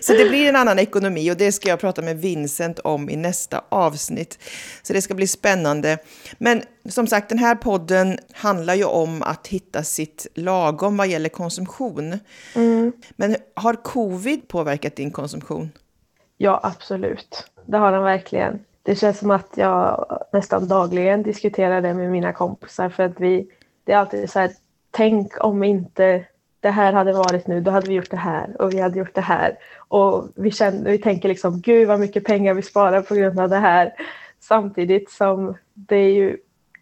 Så 0.00 0.12
det 0.12 0.28
blir 0.28 0.48
en 0.48 0.56
annan 0.56 0.78
ekonomi 0.78 1.32
och 1.32 1.36
det 1.36 1.52
ska 1.52 1.68
jag 1.68 1.80
prata 1.80 2.02
med 2.02 2.16
Vincent 2.16 2.78
om 2.78 3.10
i 3.10 3.16
nästa 3.16 3.64
avsnitt. 3.68 4.38
Så 4.82 4.92
det 4.92 5.02
ska 5.02 5.14
bli 5.14 5.26
spännande. 5.26 5.98
Men 6.38 6.62
som 6.88 7.06
sagt, 7.06 7.28
den 7.28 7.38
här 7.38 7.54
podden 7.54 8.18
handlar 8.32 8.74
ju 8.74 8.84
om 8.84 9.22
att 9.22 9.46
hitta 9.46 9.82
sitt 9.82 10.26
lagom 10.34 10.96
vad 10.96 11.08
gäller 11.08 11.28
konsumtion. 11.28 12.18
Men 13.16 13.36
har 13.54 13.74
covid 13.74 14.48
påverkat 14.48 14.96
din 14.96 15.10
konsumtion? 15.10 15.70
ja, 16.36 16.60
absolut. 16.62 17.50
Det 17.66 17.76
har 17.76 17.92
den 17.92 18.02
verkligen. 18.02 18.60
Det 18.82 18.96
känns 18.96 19.18
som 19.18 19.30
att 19.30 19.48
jag 19.54 20.06
nästan 20.32 20.68
dagligen 20.68 21.22
diskuterar 21.22 21.82
det 21.82 21.94
med 21.94 22.10
mina 22.10 22.32
kompisar 22.32 22.88
för 22.88 23.02
att 23.02 23.20
vi, 23.20 23.48
det 23.84 23.92
är 23.92 23.96
alltid 23.96 24.30
så 24.30 24.38
här, 24.38 24.50
tänk 24.90 25.44
om 25.44 25.64
inte 25.64 26.24
det 26.64 26.70
här 26.70 26.92
hade 26.92 27.12
varit 27.12 27.46
nu, 27.46 27.60
då 27.60 27.70
hade 27.70 27.88
vi 27.88 27.94
gjort 27.94 28.10
det 28.10 28.16
här 28.16 28.62
och 28.62 28.72
vi 28.72 28.80
hade 28.80 28.98
gjort 28.98 29.14
det 29.14 29.20
här. 29.20 29.58
Och 29.78 30.28
vi, 30.34 30.50
känner, 30.50 30.90
vi 30.90 30.98
tänker 30.98 31.28
liksom, 31.28 31.60
gud 31.60 31.88
vad 31.88 32.00
mycket 32.00 32.24
pengar 32.24 32.54
vi 32.54 32.62
sparar 32.62 33.02
på 33.02 33.14
grund 33.14 33.40
av 33.40 33.48
det 33.48 33.56
här. 33.56 33.92
Samtidigt 34.40 35.10
som 35.10 35.54
det 35.74 35.96
är 35.96 36.12
ju 36.12 36.36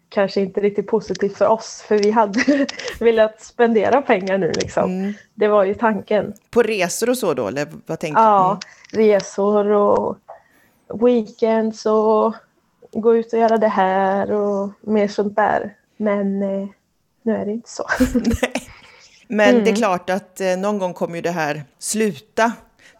kanske 0.09 0.41
inte 0.41 0.61
riktigt 0.61 0.87
positivt 0.87 1.37
för 1.37 1.47
oss, 1.47 1.83
för 1.87 1.97
vi 1.97 2.11
hade 2.11 2.67
velat 2.99 3.41
spendera 3.41 4.01
pengar 4.01 4.37
nu 4.37 4.51
liksom. 4.55 5.13
Det 5.33 5.47
var 5.47 5.63
ju 5.63 5.73
tanken. 5.73 6.33
På 6.49 6.61
resor 6.61 7.09
och 7.09 7.17
så 7.17 7.33
då, 7.33 7.47
eller 7.47 7.67
vad 7.85 7.99
tänkte 7.99 8.21
du? 8.21 8.25
Ja, 8.25 8.59
resor 8.93 9.67
och 9.67 10.17
weekends 10.93 11.85
och 11.85 12.35
gå 12.91 13.15
ut 13.15 13.33
och 13.33 13.39
göra 13.39 13.57
det 13.57 13.67
här 13.67 14.31
och 14.31 14.69
mer 14.81 15.07
sånt 15.07 15.35
där. 15.35 15.75
Men 15.97 16.43
eh, 16.43 16.67
nu 17.21 17.35
är 17.35 17.45
det 17.45 17.51
inte 17.51 17.69
så. 17.69 17.83
Men 19.33 19.49
Mm. 19.49 19.63
det 19.63 19.69
är 19.69 19.75
klart 19.75 20.09
att 20.09 20.41
eh, 20.41 20.57
någon 20.57 20.79
gång 20.79 20.93
kommer 20.93 21.15
ju 21.15 21.21
det 21.21 21.31
här 21.31 21.63
sluta. 21.79 22.51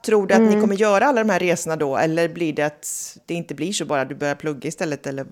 Tror 0.05 0.27
du 0.27 0.33
att 0.33 0.39
Mm. 0.39 0.53
ni 0.53 0.61
kommer 0.61 0.75
göra 0.75 1.05
alla 1.05 1.23
de 1.23 1.29
här 1.29 1.39
resorna 1.39 1.75
då? 1.75 1.97
Eller 1.97 2.29
blir 2.29 2.53
det 2.53 2.63
att 2.63 3.17
det 3.25 3.33
inte 3.33 3.55
blir 3.55 3.73
så 3.73 3.85
bara 3.85 4.05
du 4.05 4.15
börjar 4.15 4.35
plugga 4.35 4.67
istället? 4.67 5.07
Eller? 5.07 5.25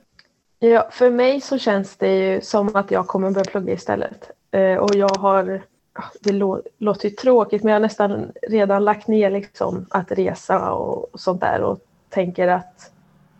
Ja, 0.60 0.89
för 0.91 1.10
mig 1.10 1.41
så 1.41 1.58
känns 1.58 1.96
det 1.96 2.15
ju 2.15 2.41
som 2.41 2.75
att 2.75 2.91
jag 2.91 3.08
kommer 3.08 3.31
börja 3.31 3.46
plugga 3.46 3.74
istället. 3.74 4.31
Eh, 4.51 4.75
och 4.75 4.96
jag 4.96 5.10
har, 5.17 5.62
ja, 5.96 6.03
det 6.20 6.31
lå, 6.31 6.62
låter 6.77 7.10
ju 7.10 7.15
tråkigt, 7.15 7.63
men 7.63 7.72
jag 7.74 7.75
har 7.79 7.81
nästan 7.88 8.31
redan 8.50 8.86
lagt 8.86 9.08
ner 9.08 9.29
liksom 9.31 9.86
att 9.89 10.12
resa 10.12 10.72
och, 10.74 11.13
och 11.13 11.20
sånt 11.20 11.41
där 11.41 11.62
och 11.62 11.79
tänker 12.10 12.48
att 12.48 12.91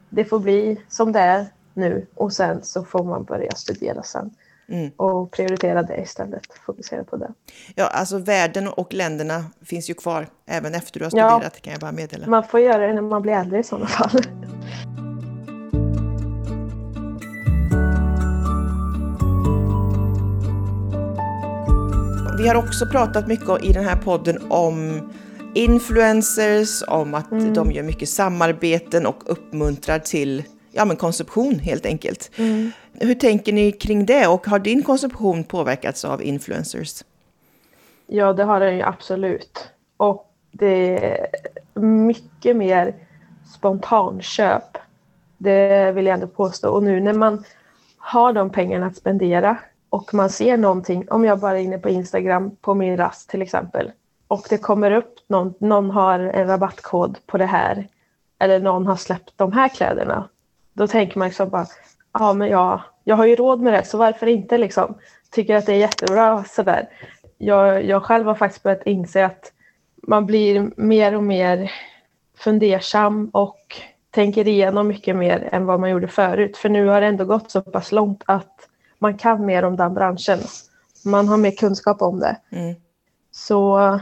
det 0.10 0.26
får 0.26 0.40
bli 0.40 0.78
som 0.90 1.12
det 1.12 1.20
är 1.20 1.46
nu 1.74 2.06
och 2.16 2.34
sen 2.34 2.64
så 2.64 2.84
får 2.84 3.04
man 3.04 3.24
börja 3.24 3.52
studera 3.52 4.04
sen. 4.04 4.30
Mm. 4.72 4.92
Och 4.98 5.32
prioritera 5.32 5.84
det 5.84 5.98
istället, 6.02 6.42
fokusera 6.66 7.04
på 7.04 7.16
det. 7.18 7.32
Ja, 7.76 7.88
alltså 7.88 8.18
världen 8.18 8.68
och 8.68 8.94
länderna 8.94 9.46
finns 9.66 9.90
ju 9.90 9.94
kvar 9.94 10.28
även 10.48 10.74
efter 10.76 11.00
du 11.00 11.06
har 11.06 11.12
Ja. 11.18 11.30
studerat, 11.32 11.62
kan 11.62 11.72
jag 11.74 11.80
bara 11.82 11.92
meddela. 11.92 12.28
Man 12.28 12.44
får 12.44 12.60
göra 12.60 12.88
det 12.88 12.94
när 12.94 13.02
man 13.02 13.22
blir 13.22 13.34
äldre 13.34 13.60
i 13.60 13.64
sådana 13.64 13.88
fall. 13.88 14.22
Vi 22.38 22.48
har 22.48 22.56
också 22.56 22.86
pratat 22.86 23.28
mycket 23.28 23.64
i 23.64 23.74
den 23.74 23.86
här 23.86 23.96
podden 23.96 24.38
om 24.52 25.10
influencers, 25.56 26.84
om 26.88 27.14
att 27.14 27.32
Mm. 27.32 27.54
de 27.54 27.72
gör 27.72 27.84
mycket 27.84 28.10
samarbeten 28.10 29.06
och 29.06 29.24
uppmuntrar 29.26 30.00
till 30.00 30.44
ja, 30.72 30.86
men 30.86 30.96
konsumtion 30.98 31.60
helt 31.60 31.86
enkelt. 31.86 32.32
Mm. 32.38 32.72
Hur 33.02 33.16
tänker 33.16 33.54
ni 33.54 33.72
kring 33.72 34.06
det 34.06 34.28
och 34.28 34.48
har 34.48 34.60
din 34.60 34.84
konsumtion 34.84 35.44
påverkats 35.44 36.06
av 36.06 36.24
influencers? 36.24 37.04
Ja, 38.08 38.34
det 38.34 38.44
har 38.44 38.60
den 38.60 38.76
ju 38.76 38.82
absolut. 38.82 39.70
Och 39.98 40.34
det 40.52 41.06
är 41.06 41.28
mycket 41.80 42.56
mer 42.56 42.94
spontanköp. 43.56 44.78
Det 45.38 45.92
vill 45.92 46.06
jag 46.06 46.14
ändå 46.14 46.28
påstå. 46.28 46.70
Och 46.70 46.84
nu 46.84 47.00
när 47.00 47.14
man 47.14 47.44
har 47.98 48.34
de 48.34 48.50
pengarna 48.50 48.86
att 48.86 48.96
spendera 48.96 49.58
och 49.90 50.14
man 50.14 50.30
ser 50.30 50.58
någonting, 50.58 51.08
om 51.10 51.26
jag 51.26 51.40
bara 51.40 51.60
är 51.60 51.64
inne 51.64 51.78
på 51.78 51.90
Instagram 51.90 52.56
på 52.56 52.74
min 52.74 52.98
rast 52.98 53.30
till 53.30 53.42
exempel, 53.42 53.92
och 54.28 54.46
det 54.50 54.58
kommer 54.58 54.92
upp 54.92 55.16
någon, 55.28 55.54
någon 55.60 55.92
har 55.92 56.20
en 56.20 56.48
rabattkod 56.48 57.18
på 57.26 57.38
det 57.38 57.46
här, 57.46 57.88
eller 58.40 58.60
någon 58.60 58.88
har 58.88 58.96
släppt 58.96 59.34
de 59.36 59.52
här 59.52 59.70
kläderna, 59.70 60.30
då 60.74 60.88
tänker 60.88 61.20
man 61.20 61.28
liksom 61.28 61.50
bara, 61.50 61.68
ja 62.14 62.34
men 62.34 62.50
jag, 62.50 62.82
jag 63.04 63.16
har 63.16 63.26
ju 63.26 63.36
råd 63.36 63.62
med 63.62 63.74
det, 63.74 63.84
så 63.84 63.98
varför 63.98 64.28
inte 64.28 64.58
liksom? 64.58 64.98
Tycker 65.32 65.56
att 65.56 65.66
det 65.66 65.74
är 65.74 65.78
jättebra 65.78 66.44
sådär. 66.44 66.90
Jag, 67.38 67.86
jag 67.86 68.04
själv 68.04 68.26
har 68.26 68.36
faktiskt 68.36 68.64
börjat 68.64 68.86
inse 68.86 69.26
att 69.26 69.52
man 70.08 70.26
blir 70.26 70.72
mer 70.76 71.16
och 71.16 71.24
mer 71.24 71.72
fundersam 72.38 73.30
och 73.34 73.82
tänker 74.12 74.48
igenom 74.48 74.88
mycket 74.88 75.16
mer 75.16 75.50
än 75.52 75.66
vad 75.66 75.80
man 75.80 75.90
gjorde 75.90 76.08
förut. 76.08 76.58
För 76.58 76.70
nu 76.70 76.88
har 76.88 77.02
det 77.02 77.08
ändå 77.08 77.26
gått 77.26 77.52
så 77.52 77.62
pass 77.62 77.92
långt 77.92 78.24
att 78.26 78.68
man 79.00 79.18
kan 79.18 79.46
mer 79.46 79.64
om 79.64 79.76
den 79.76 79.94
branschen. 79.94 80.40
Man 81.06 81.28
har 81.28 81.38
mer 81.38 81.52
kunskap 81.52 82.02
om 82.02 82.20
det. 82.20 82.38
Mm. 82.52 82.76
Så 83.32 84.00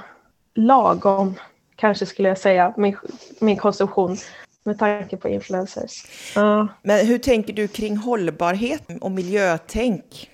lagom 0.55 1.35
kanske 1.75 2.05
skulle 2.05 2.27
jag 2.27 2.37
säga 2.37 2.73
min, 2.77 2.97
min 3.39 3.57
konsumtion 3.57 4.17
med 4.69 4.79
tanke 4.79 5.17
på 5.17 5.29
influencers. 5.29 6.05
Ja. 6.35 6.67
Men 6.83 7.07
hur 7.07 7.17
tänker 7.17 7.53
du 7.53 7.67
kring 7.67 7.97
hållbarhet 7.97 8.83
och 9.01 9.11
miljötänk? 9.11 10.29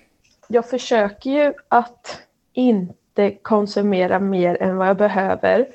jag 0.48 0.68
försöker 0.70 1.30
ju 1.30 1.52
att 1.68 2.20
inte 2.52 3.30
konsumera 3.30 4.20
mer 4.20 4.62
än 4.62 4.76
vad 4.76 4.88
jag 4.88 4.96
behöver 4.96 5.68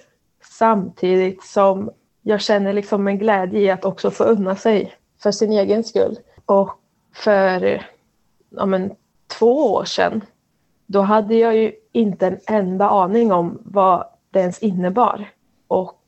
samtidigt 0.44 1.44
som 1.44 1.91
jag 2.22 2.41
känner 2.41 2.74
liksom 2.74 3.08
en 3.08 3.18
glädje 3.18 3.60
i 3.60 3.70
att 3.70 3.86
också 3.86 4.12
få 4.12 4.24
unna 4.24 4.56
sig 4.56 4.94
för 5.24 5.32
sin 5.32 5.51
egen 5.51 5.84
skull. 5.84 6.20
Och 6.46 6.70
för 7.13 7.88
ja 8.50 8.65
men, 8.65 8.91
två 9.39 9.74
år 9.74 9.86
sedan, 9.86 10.22
då 10.86 11.01
hade 11.01 11.36
jag 11.36 11.58
ju 11.58 11.72
inte 11.91 12.27
en 12.27 12.39
enda 12.48 12.89
aning 12.89 13.32
om 13.32 13.62
vad 13.65 14.06
det 14.32 14.39
ens 14.39 14.60
innebar. 14.60 15.30
Och 15.68 16.00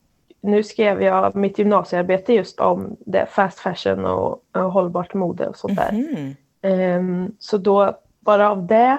nu 0.44 0.62
skrev 0.62 1.02
jag 1.02 1.36
mitt 1.36 1.58
gymnasiearbete 1.58 2.32
just 2.32 2.60
om 2.60 2.96
det, 3.00 3.26
fast 3.26 3.58
fashion 3.58 4.04
och, 4.04 4.42
och 4.52 4.72
hållbart 4.72 5.14
mode 5.14 5.48
och 5.48 5.56
sånt 5.56 5.76
där. 5.76 5.90
Mm. 5.90 6.34
Ehm, 6.62 7.32
så 7.38 7.58
då 7.58 7.98
bara 8.20 8.50
av 8.50 8.66
det 8.66 8.98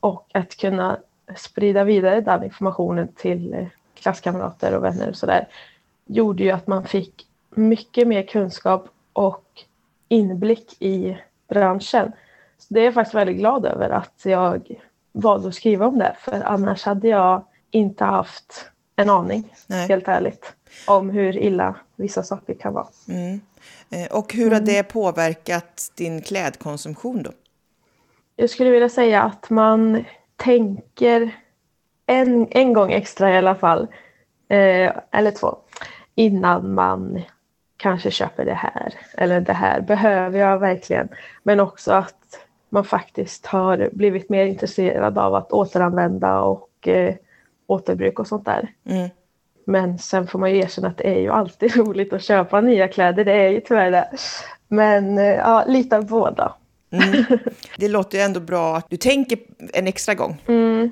och 0.00 0.26
att 0.34 0.56
kunna 0.56 0.98
sprida 1.36 1.84
vidare 1.84 2.20
den 2.20 2.44
informationen 2.44 3.08
till 3.16 3.66
klasskamrater 3.94 4.76
och 4.76 4.84
vänner 4.84 5.08
och 5.08 5.16
sådär 5.16 5.48
gjorde 6.06 6.42
ju 6.42 6.50
att 6.50 6.66
man 6.66 6.84
fick 6.84 7.26
mycket 7.50 8.08
mer 8.08 8.22
kunskap 8.22 8.88
och 9.12 9.44
inblick 10.08 10.82
i 10.82 11.18
branschen. 11.48 12.12
Så 12.58 12.74
det 12.74 12.80
är 12.80 12.84
jag 12.84 12.94
faktiskt 12.94 13.14
väldigt 13.14 13.36
glad 13.36 13.66
över 13.66 13.90
att 13.90 14.22
jag 14.24 14.80
valde 15.12 15.48
att 15.48 15.54
skriva 15.54 15.86
om 15.86 15.98
det 15.98 16.16
för 16.18 16.42
annars 16.44 16.84
hade 16.84 17.08
jag 17.08 17.44
inte 17.70 18.04
haft 18.04 18.70
en 18.96 19.10
aning, 19.10 19.54
Nej. 19.66 19.88
helt 19.88 20.08
ärligt, 20.08 20.52
om 20.86 21.10
hur 21.10 21.36
illa 21.36 21.76
vissa 21.96 22.22
saker 22.22 22.54
kan 22.54 22.72
vara. 22.74 22.86
Mm. 23.08 23.40
Eh, 23.90 24.18
och 24.18 24.34
hur 24.34 24.50
har 24.50 24.56
mm. 24.56 24.64
det 24.64 24.82
påverkat 24.82 25.92
din 25.94 26.22
klädkonsumtion 26.22 27.22
då? 27.22 27.30
Jag 28.36 28.50
skulle 28.50 28.70
vilja 28.70 28.88
säga 28.88 29.22
att 29.22 29.50
man 29.50 30.04
tänker 30.36 31.30
en, 32.06 32.46
en 32.50 32.72
gång 32.72 32.92
extra 32.92 33.34
i 33.34 33.36
alla 33.36 33.54
fall, 33.54 33.82
eh, 34.48 34.92
eller 35.10 35.30
två, 35.30 35.56
innan 36.14 36.74
man 36.74 37.22
kanske 37.76 38.10
köper 38.10 38.44
det 38.44 38.54
här. 38.54 38.94
Eller 39.18 39.40
det 39.40 39.52
här 39.52 39.80
behöver 39.80 40.38
jag 40.38 40.58
verkligen. 40.58 41.08
Men 41.42 41.60
också 41.60 41.92
att 41.92 42.46
man 42.68 42.84
faktiskt 42.84 43.46
har 43.46 43.90
blivit 43.92 44.28
mer 44.28 44.46
intresserad 44.46 45.18
av 45.18 45.34
att 45.34 45.52
återanvända 45.52 46.40
och 46.40 46.88
eh, 46.88 47.14
återbruk 47.66 48.18
och 48.18 48.26
sånt 48.26 48.44
där. 48.44 48.72
Mm. 48.88 49.08
Men 49.66 49.98
sen 49.98 50.26
får 50.26 50.38
man 50.38 50.50
ju 50.50 50.58
erkänna 50.58 50.88
att 50.88 50.98
det 50.98 51.08
är 51.08 51.20
ju 51.20 51.30
alltid 51.30 51.76
roligt 51.76 52.12
att 52.12 52.22
köpa 52.22 52.60
nya 52.60 52.88
kläder, 52.88 53.24
det 53.24 53.32
är 53.32 53.48
ju 53.48 53.60
tyvärr 53.60 53.90
det. 53.90 54.08
Men 54.68 55.18
eh, 55.18 55.24
ja, 55.24 55.64
lite 55.68 55.96
av 55.96 56.06
båda. 56.06 56.54
Mm. 56.90 57.24
Det 57.78 57.88
låter 57.88 58.18
ju 58.18 58.24
ändå 58.24 58.40
bra 58.40 58.76
att 58.76 58.90
du 58.90 58.96
tänker 58.96 59.38
en 59.72 59.86
extra 59.86 60.14
gång. 60.14 60.42
Mm. 60.48 60.90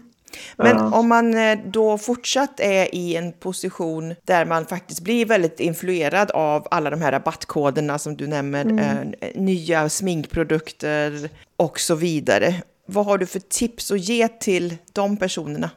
Men 0.56 0.76
ja. 0.76 0.98
om 0.98 1.08
man 1.08 1.34
eh, 1.34 1.58
då 1.66 1.98
fortsatt 1.98 2.60
är 2.60 2.94
i 2.94 3.16
en 3.16 3.32
position 3.32 4.14
där 4.24 4.44
man 4.44 4.66
faktiskt 4.66 5.00
blir 5.00 5.26
väldigt 5.26 5.60
influerad 5.60 6.30
av 6.30 6.68
alla 6.70 6.90
de 6.90 7.02
här 7.02 7.12
rabattkoderna 7.12 7.98
som 7.98 8.16
du 8.16 8.26
nämner, 8.26 8.64
mm. 8.64 9.14
eh, 9.20 9.28
nya 9.34 9.88
sminkprodukter 9.88 11.30
och 11.56 11.80
så 11.80 11.94
vidare. 11.94 12.54
Vad 12.86 13.06
har 13.06 13.18
du 13.18 13.26
för 13.26 13.40
tips 13.40 13.90
att 13.90 14.00
ge 14.00 14.28
till 14.28 14.76
de 14.92 15.16
personerna? 15.16 15.70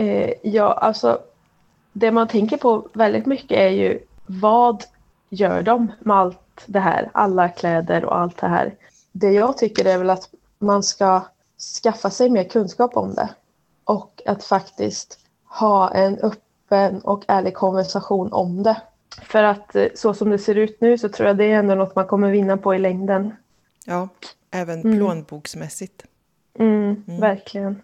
Eh, 0.00 0.32
ja, 0.42 0.72
alltså 0.72 1.18
det 1.92 2.10
man 2.10 2.28
tänker 2.28 2.56
på 2.56 2.88
väldigt 2.92 3.26
mycket 3.26 3.58
är 3.58 3.68
ju 3.68 3.98
vad 4.26 4.84
gör 5.28 5.62
de 5.62 5.92
med 6.00 6.16
allt 6.16 6.38
det 6.66 6.80
här, 6.80 7.10
alla 7.14 7.48
kläder 7.48 8.04
och 8.04 8.18
allt 8.18 8.36
det 8.36 8.48
här. 8.48 8.74
Det 9.12 9.32
jag 9.32 9.58
tycker 9.58 9.84
är 9.84 9.98
väl 9.98 10.10
att 10.10 10.30
man 10.58 10.82
ska 10.82 11.22
skaffa 11.82 12.10
sig 12.10 12.30
mer 12.30 12.44
kunskap 12.44 12.96
om 12.96 13.14
det 13.14 13.28
och 13.84 14.22
att 14.26 14.44
faktiskt 14.44 15.18
ha 15.44 15.90
en 15.90 16.18
öppen 16.18 17.00
och 17.00 17.24
ärlig 17.28 17.54
konversation 17.54 18.32
om 18.32 18.62
det. 18.62 18.82
För 19.22 19.42
att 19.42 19.76
eh, 19.76 19.86
så 19.94 20.14
som 20.14 20.30
det 20.30 20.38
ser 20.38 20.54
ut 20.54 20.80
nu 20.80 20.98
så 20.98 21.08
tror 21.08 21.26
jag 21.26 21.36
det 21.36 21.44
är 21.44 21.58
ändå 21.58 21.74
något 21.74 21.94
man 21.94 22.06
kommer 22.06 22.30
vinna 22.30 22.56
på 22.56 22.74
i 22.74 22.78
längden. 22.78 23.34
Ja, 23.84 24.08
även 24.50 24.80
mm. 24.80 24.96
plånboksmässigt. 24.96 26.04
Mm, 26.58 27.04
mm. 27.08 27.20
Verkligen. 27.20 27.80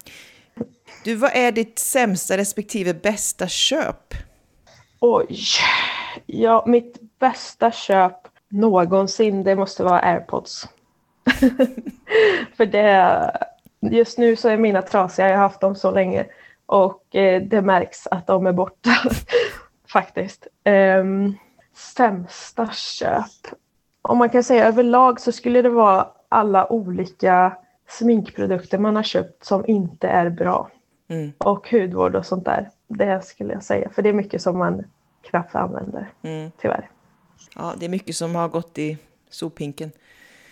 Du, 1.03 1.15
vad 1.15 1.31
är 1.33 1.51
ditt 1.51 1.79
sämsta 1.79 2.37
respektive 2.37 2.93
bästa 2.93 3.47
köp? 3.47 4.13
Oj, 4.99 5.39
ja 6.25 6.63
mitt 6.67 6.97
bästa 7.19 7.71
köp 7.71 8.27
någonsin 8.49 9.43
det 9.43 9.55
måste 9.55 9.83
vara 9.83 9.99
airpods. 9.99 10.67
För 12.57 12.65
det, 12.65 13.31
just 13.81 14.17
nu 14.17 14.35
så 14.35 14.49
är 14.49 14.57
mina 14.57 14.81
trasiga, 14.81 15.27
jag 15.27 15.35
har 15.35 15.43
haft 15.43 15.61
dem 15.61 15.75
så 15.75 15.91
länge 15.91 16.25
och 16.65 17.15
eh, 17.15 17.41
det 17.41 17.61
märks 17.61 18.07
att 18.07 18.27
de 18.27 18.47
är 18.47 18.53
borta 18.53 18.91
faktiskt. 19.91 20.47
Um, 20.65 21.37
sämsta 21.75 22.69
köp? 22.71 23.55
Om 24.01 24.17
man 24.17 24.29
kan 24.29 24.43
säga 24.43 24.67
överlag 24.67 25.19
så 25.19 25.31
skulle 25.31 25.61
det 25.61 25.69
vara 25.69 26.07
alla 26.29 26.71
olika 26.71 27.57
sminkprodukter 27.89 28.77
man 28.77 28.95
har 28.95 29.03
köpt 29.03 29.45
som 29.45 29.65
inte 29.65 30.07
är 30.07 30.29
bra. 30.29 30.69
Mm. 31.07 31.31
Och 31.37 31.71
hudvård 31.71 32.15
och 32.15 32.25
sånt 32.25 32.45
där. 32.45 32.69
Det 32.87 33.25
skulle 33.25 33.53
jag 33.53 33.63
säga, 33.63 33.89
för 33.89 34.01
det 34.01 34.09
är 34.09 34.13
mycket 34.13 34.41
som 34.41 34.57
man 34.57 34.83
knappt 35.21 35.55
använder, 35.55 36.11
mm. 36.21 36.51
tyvärr. 36.61 36.89
Ja, 37.55 37.73
det 37.77 37.85
är 37.85 37.89
mycket 37.89 38.15
som 38.15 38.35
har 38.35 38.47
gått 38.47 38.77
i 38.77 38.97
sophinken. 39.29 39.91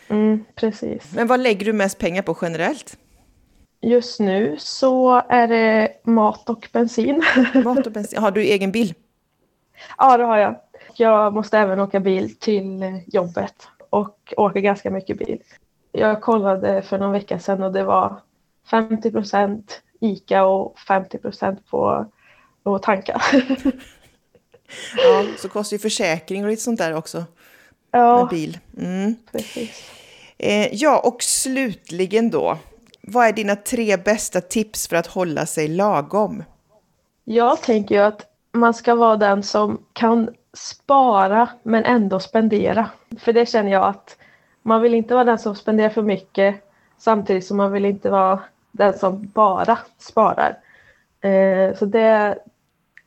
Mm, 0.08 0.46
precis. 0.56 1.13
Men 1.15 1.28
vad 1.28 1.39
lägger 1.39 1.65
du 1.65 1.74
mest 1.74 2.00
pengar 2.00 2.22
på 2.22 2.38
generellt? 2.41 2.98
Just 3.82 4.20
nu 4.20 4.56
så 4.60 5.22
är 5.30 5.48
det 5.48 5.91
mat 6.04 6.50
och 6.50 6.70
bensin. 6.74 7.24
Mat 7.63 7.86
och 7.86 7.91
bensin. 7.91 8.20
Har 8.20 8.32
du 8.32 8.41
egen 8.41 8.72
bil? 8.72 8.94
Ja, 9.98 10.18
det 10.18 10.24
har 10.24 10.38
jag. 10.38 10.56
Jag 10.96 11.34
måste 11.34 11.58
även 11.58 11.80
åka 11.80 12.00
bil 12.00 12.36
till 12.36 13.02
jobbet 13.08 13.68
och 13.89 14.34
åker 14.38 14.60
ganska 14.60 14.91
mycket 14.91 15.18
bil. 15.18 15.44
Jag 15.91 16.22
kollade 16.22 16.82
för 16.82 16.98
någon 16.98 17.12
vecka 17.12 17.39
sedan 17.39 17.63
och 17.63 17.74
det 17.74 17.84
var 17.84 18.20
50 18.70 19.12
procent 19.12 19.82
ICA 20.06 20.46
och 20.46 20.80
50 20.80 21.18
procent 21.18 21.68
på 21.70 22.06
att 22.63 22.84
tanka. 22.84 23.22
ja, 24.98 25.26
så 25.38 25.50
kostar 25.50 25.76
ju 25.76 25.80
försäkring 25.80 26.44
och 26.44 26.50
lite 26.50 26.62
sånt 26.62 26.80
där 26.80 26.96
också. 26.96 27.24
Ja, 27.91 28.20
med 28.20 28.30
bil. 28.30 28.60
Mm. 28.78 29.15
precis. 29.32 29.91
Eh, 30.38 30.74
ja, 30.74 31.00
och 31.00 31.24
slutligen 31.24 32.30
då. 32.30 32.58
Vad 33.02 33.28
är 33.28 33.34
dina 33.34 33.56
tre 33.56 33.98
bästa 33.98 34.41
tips 34.41 34.88
för 34.88 34.96
att 34.96 35.08
hålla 35.08 35.46
sig 35.46 35.68
lagom? 35.68 36.44
Jag 37.24 37.62
tänker 37.62 37.96
ju 37.96 38.02
att 38.02 38.26
man 38.52 38.74
ska 38.74 38.96
vara 38.96 39.18
den 39.18 39.44
som 39.44 39.82
kan 39.94 40.30
spara 40.54 41.50
men 41.63 41.86
ändå 41.86 42.20
spendera. 42.20 42.89
För 43.20 43.34
det 43.34 43.50
känner 43.50 43.72
jag 43.72 43.86
att 43.86 44.18
man 44.62 44.82
vill 44.82 44.94
inte 44.94 45.13
vara 45.13 45.24
den 45.24 45.39
som 45.39 45.56
spenderar 45.56 45.89
för 45.89 46.02
mycket 46.02 46.56
samtidigt 46.98 47.46
som 47.46 47.58
man 47.58 47.72
vill 47.72 47.86
inte 47.86 48.10
vara 48.10 48.44
den 48.78 48.98
som 48.98 49.32
bara 49.34 49.78
sparar. 49.98 50.58
Eh, 51.22 51.76
så 51.76 51.86
det 51.86 52.00
är 52.00 52.40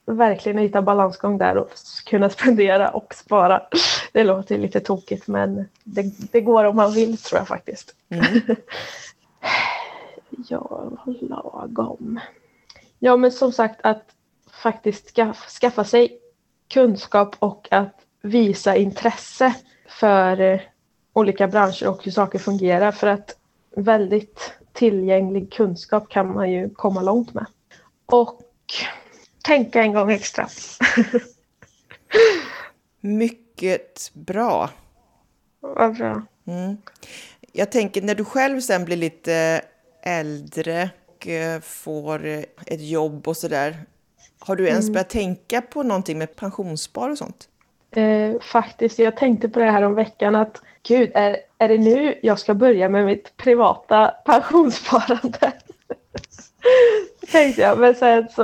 verkligen 0.07 0.59
att 0.59 0.65
hitta 0.65 0.83
balansgång 0.83 1.39
där 1.39 1.57
och 1.57 1.71
kunna 2.07 2.31
spendera 2.39 2.91
och 2.91 3.15
spara. 3.15 3.63
Det 4.13 4.25
låter 4.25 4.59
lite 4.59 4.81
tokigt 4.81 5.27
men 5.27 5.69
det, 5.85 6.03
det 6.33 6.41
går 6.41 6.65
om 6.65 6.77
man 6.77 6.93
vill 6.93 7.19
tror 7.19 7.39
jag 7.39 7.49
faktiskt. 7.49 7.95
Mm. 8.09 8.25
ja, 10.49 10.91
lagom. 11.21 12.21
Ja 12.99 13.17
men 13.17 13.33
som 13.33 13.53
sagt 13.53 13.81
att 13.83 14.05
faktiskt 14.63 15.15
skaffa, 15.15 15.49
skaffa 15.61 15.85
sig 15.85 16.19
kunskap 16.69 17.37
och 17.39 17.69
att 17.71 17.95
visa 18.23 18.77
intresse 18.77 19.55
för 19.89 20.41
eh, 20.41 20.61
olika 21.13 21.49
branscher 21.49 21.89
och 21.89 22.05
hur 22.05 22.13
saker 22.13 22.39
fungerar 22.39 22.93
för 22.93 23.07
att 23.07 23.37
väldigt 23.77 24.58
tillgänglig 24.79 25.53
kunskap 25.53 26.09
kan 26.09 26.35
man 26.35 26.53
ju 26.53 26.71
komma 26.71 27.03
långt 27.03 27.35
med. 27.35 27.47
Och 28.07 28.41
tänka 29.45 29.83
en 29.83 29.93
gång 29.93 30.11
extra. 30.11 30.49
Mycket 33.01 34.11
bra. 34.15 34.71
Vad 35.61 35.97
bra. 35.97 36.23
Mm. 36.47 36.77
Jag 37.53 37.73
tänker 37.73 38.03
när 38.03 38.15
du 38.15 38.25
själv 38.25 38.61
sen 38.61 38.85
blir 38.85 38.97
lite 38.97 39.63
äldre 40.03 40.91
och 41.07 41.29
eh, 41.29 41.61
får 41.61 42.27
ett 42.67 42.81
jobb 42.81 43.29
och 43.29 43.37
sådär. 43.37 43.77
Har 44.39 44.57
du 44.57 44.67
ens 44.67 44.85
mm. 44.85 44.93
börjat 44.93 45.11
tänka 45.11 45.61
på 45.61 45.83
någonting 45.83 46.19
med 46.19 46.37
pensionsspar 46.37 47.11
och 47.11 47.19
sånt? 47.19 47.49
Eh, 47.91 48.41
faktiskt, 48.41 48.99
jag 48.99 49.17
tänkte 49.17 49.49
på 49.49 49.59
det 49.59 49.71
här 49.71 49.83
om 49.83 49.95
veckan 49.95 50.35
att 50.35 50.63
gud, 50.83 51.11
är, 51.15 51.37
är 51.59 51.69
det 51.69 51.79
nu 51.79 52.19
jag 52.23 52.39
ska 52.39 52.55
börja 52.55 52.89
med 52.89 53.07
mitt 53.07 53.37
privata 53.37 54.15
pensionssparande? 54.25 55.53
tänkte 57.33 57.61
jag, 57.63 57.79
men 57.79 57.95
sen 57.95 58.29
så, 58.29 58.43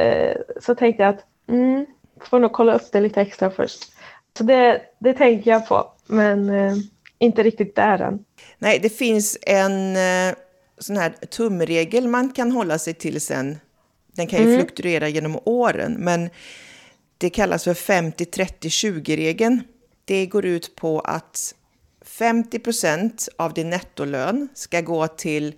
eh, 0.00 0.36
så 0.60 0.74
tänkte 0.74 1.02
jag 1.02 1.14
att 1.14 1.24
mm, 1.48 1.86
får 2.20 2.38
nog 2.38 2.52
kolla 2.52 2.74
upp 2.74 2.92
det 2.92 3.00
lite 3.00 3.20
extra 3.20 3.50
först. 3.50 3.92
Så 4.38 4.44
det, 4.44 4.82
det 4.98 5.12
tänker 5.12 5.50
jag 5.50 5.68
på, 5.68 5.92
men 6.06 6.50
eh, 6.50 6.74
inte 7.18 7.42
riktigt 7.42 7.76
där 7.76 7.98
än. 7.98 8.24
Nej, 8.58 8.78
det 8.78 8.88
finns 8.88 9.38
en 9.42 9.96
eh, 9.96 10.34
sån 10.78 10.96
här 10.96 11.10
tumregel 11.10 12.08
man 12.08 12.32
kan 12.32 12.52
hålla 12.52 12.78
sig 12.78 12.94
till 12.94 13.20
sen. 13.20 13.58
Den 14.06 14.26
kan 14.26 14.38
ju 14.38 14.44
mm. 14.44 14.58
fluktuera 14.58 15.08
genom 15.08 15.38
åren, 15.44 15.96
men 15.98 16.30
det 17.18 17.30
kallas 17.30 17.64
för 17.64 17.74
50-30-20-regeln. 17.74 19.62
Det 20.04 20.26
går 20.26 20.46
ut 20.46 20.76
på 20.76 21.00
att 21.00 21.54
50 22.18 22.58
procent 22.58 23.28
av 23.36 23.54
din 23.54 23.70
nettolön 23.70 24.48
ska 24.54 24.80
gå 24.80 25.06
till 25.08 25.54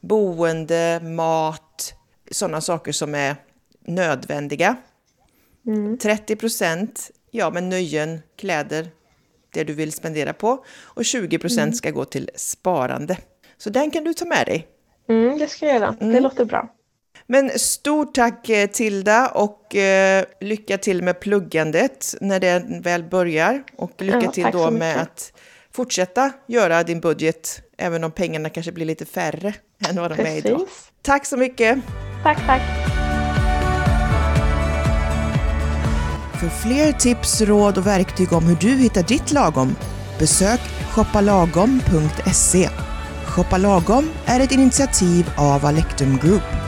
boende, 0.00 1.00
mat, 1.02 1.94
sådana 2.30 2.60
saker 2.60 2.92
som 2.92 3.14
är 3.14 3.36
nödvändiga. 3.86 4.76
Mm. 5.66 5.98
30 5.98 6.36
procent, 6.36 7.10
ja 7.30 7.50
men 7.50 7.68
nöjen, 7.68 8.22
kläder, 8.36 8.88
det 9.54 9.64
du 9.64 9.72
vill 9.72 9.92
spendera 9.92 10.32
på. 10.32 10.64
Och 10.82 11.04
20 11.04 11.38
procent 11.38 11.62
mm. 11.62 11.74
ska 11.74 11.90
gå 11.90 12.04
till 12.04 12.30
sparande. 12.34 13.18
Så 13.58 13.70
den 13.70 13.90
kan 13.90 14.04
du 14.04 14.14
ta 14.14 14.24
med 14.24 14.46
dig. 14.46 14.66
Mm, 15.08 15.38
det 15.38 15.48
ska 15.48 15.66
jag 15.66 15.74
göra. 15.74 15.96
Det 15.98 16.04
mm. 16.04 16.22
låter 16.22 16.44
bra. 16.44 16.72
Men 17.26 17.50
stort 17.58 18.14
tack 18.14 18.48
eh, 18.48 18.66
Tilda 18.66 19.28
och 19.28 19.76
eh, 19.76 20.24
lycka 20.40 20.78
till 20.78 21.02
med 21.02 21.20
pluggandet 21.20 22.14
när 22.20 22.40
det 22.40 22.64
väl 22.82 23.04
börjar. 23.04 23.62
Och 23.76 24.02
lycka 24.02 24.20
Ja, 24.22 24.30
till 24.30 24.48
då 24.52 24.70
med 24.70 25.02
att 25.02 25.32
fortsätta 25.76 26.32
göra 26.48 26.82
din 26.82 27.00
budget, 27.00 27.60
även 27.78 28.04
om 28.04 28.10
pengarna 28.10 28.50
kanske 28.50 28.72
blir 28.72 28.86
lite 28.86 29.04
färre 29.04 29.54
än 29.88 29.96
vad 29.96 30.16
de 30.16 30.22
är 30.22 30.36
idag. 30.36 30.58
Precis. 30.58 30.92
Tack 31.02 31.26
så 31.26 31.36
mycket! 31.36 31.78
Tack, 32.22 32.38
tack. 32.46 32.62
För 36.40 36.48
fler 36.48 36.92
tips, 36.92 37.40
råd 37.40 37.78
och 37.78 37.86
verktyg 37.86 38.32
om 38.32 38.44
hur 38.44 38.56
du 38.56 38.68
hittar 38.68 39.02
ditt 39.02 39.32
lagom, 39.32 39.76
besök 40.18 40.60
shoppalagom.se. 40.90 42.68
Shoppa 43.26 43.58
Lagom 43.58 44.10
är 44.26 44.40
ett 44.40 44.52
initiativ 44.52 45.30
av 45.36 45.66
Alectum 45.66 46.18
Group. 46.18 46.65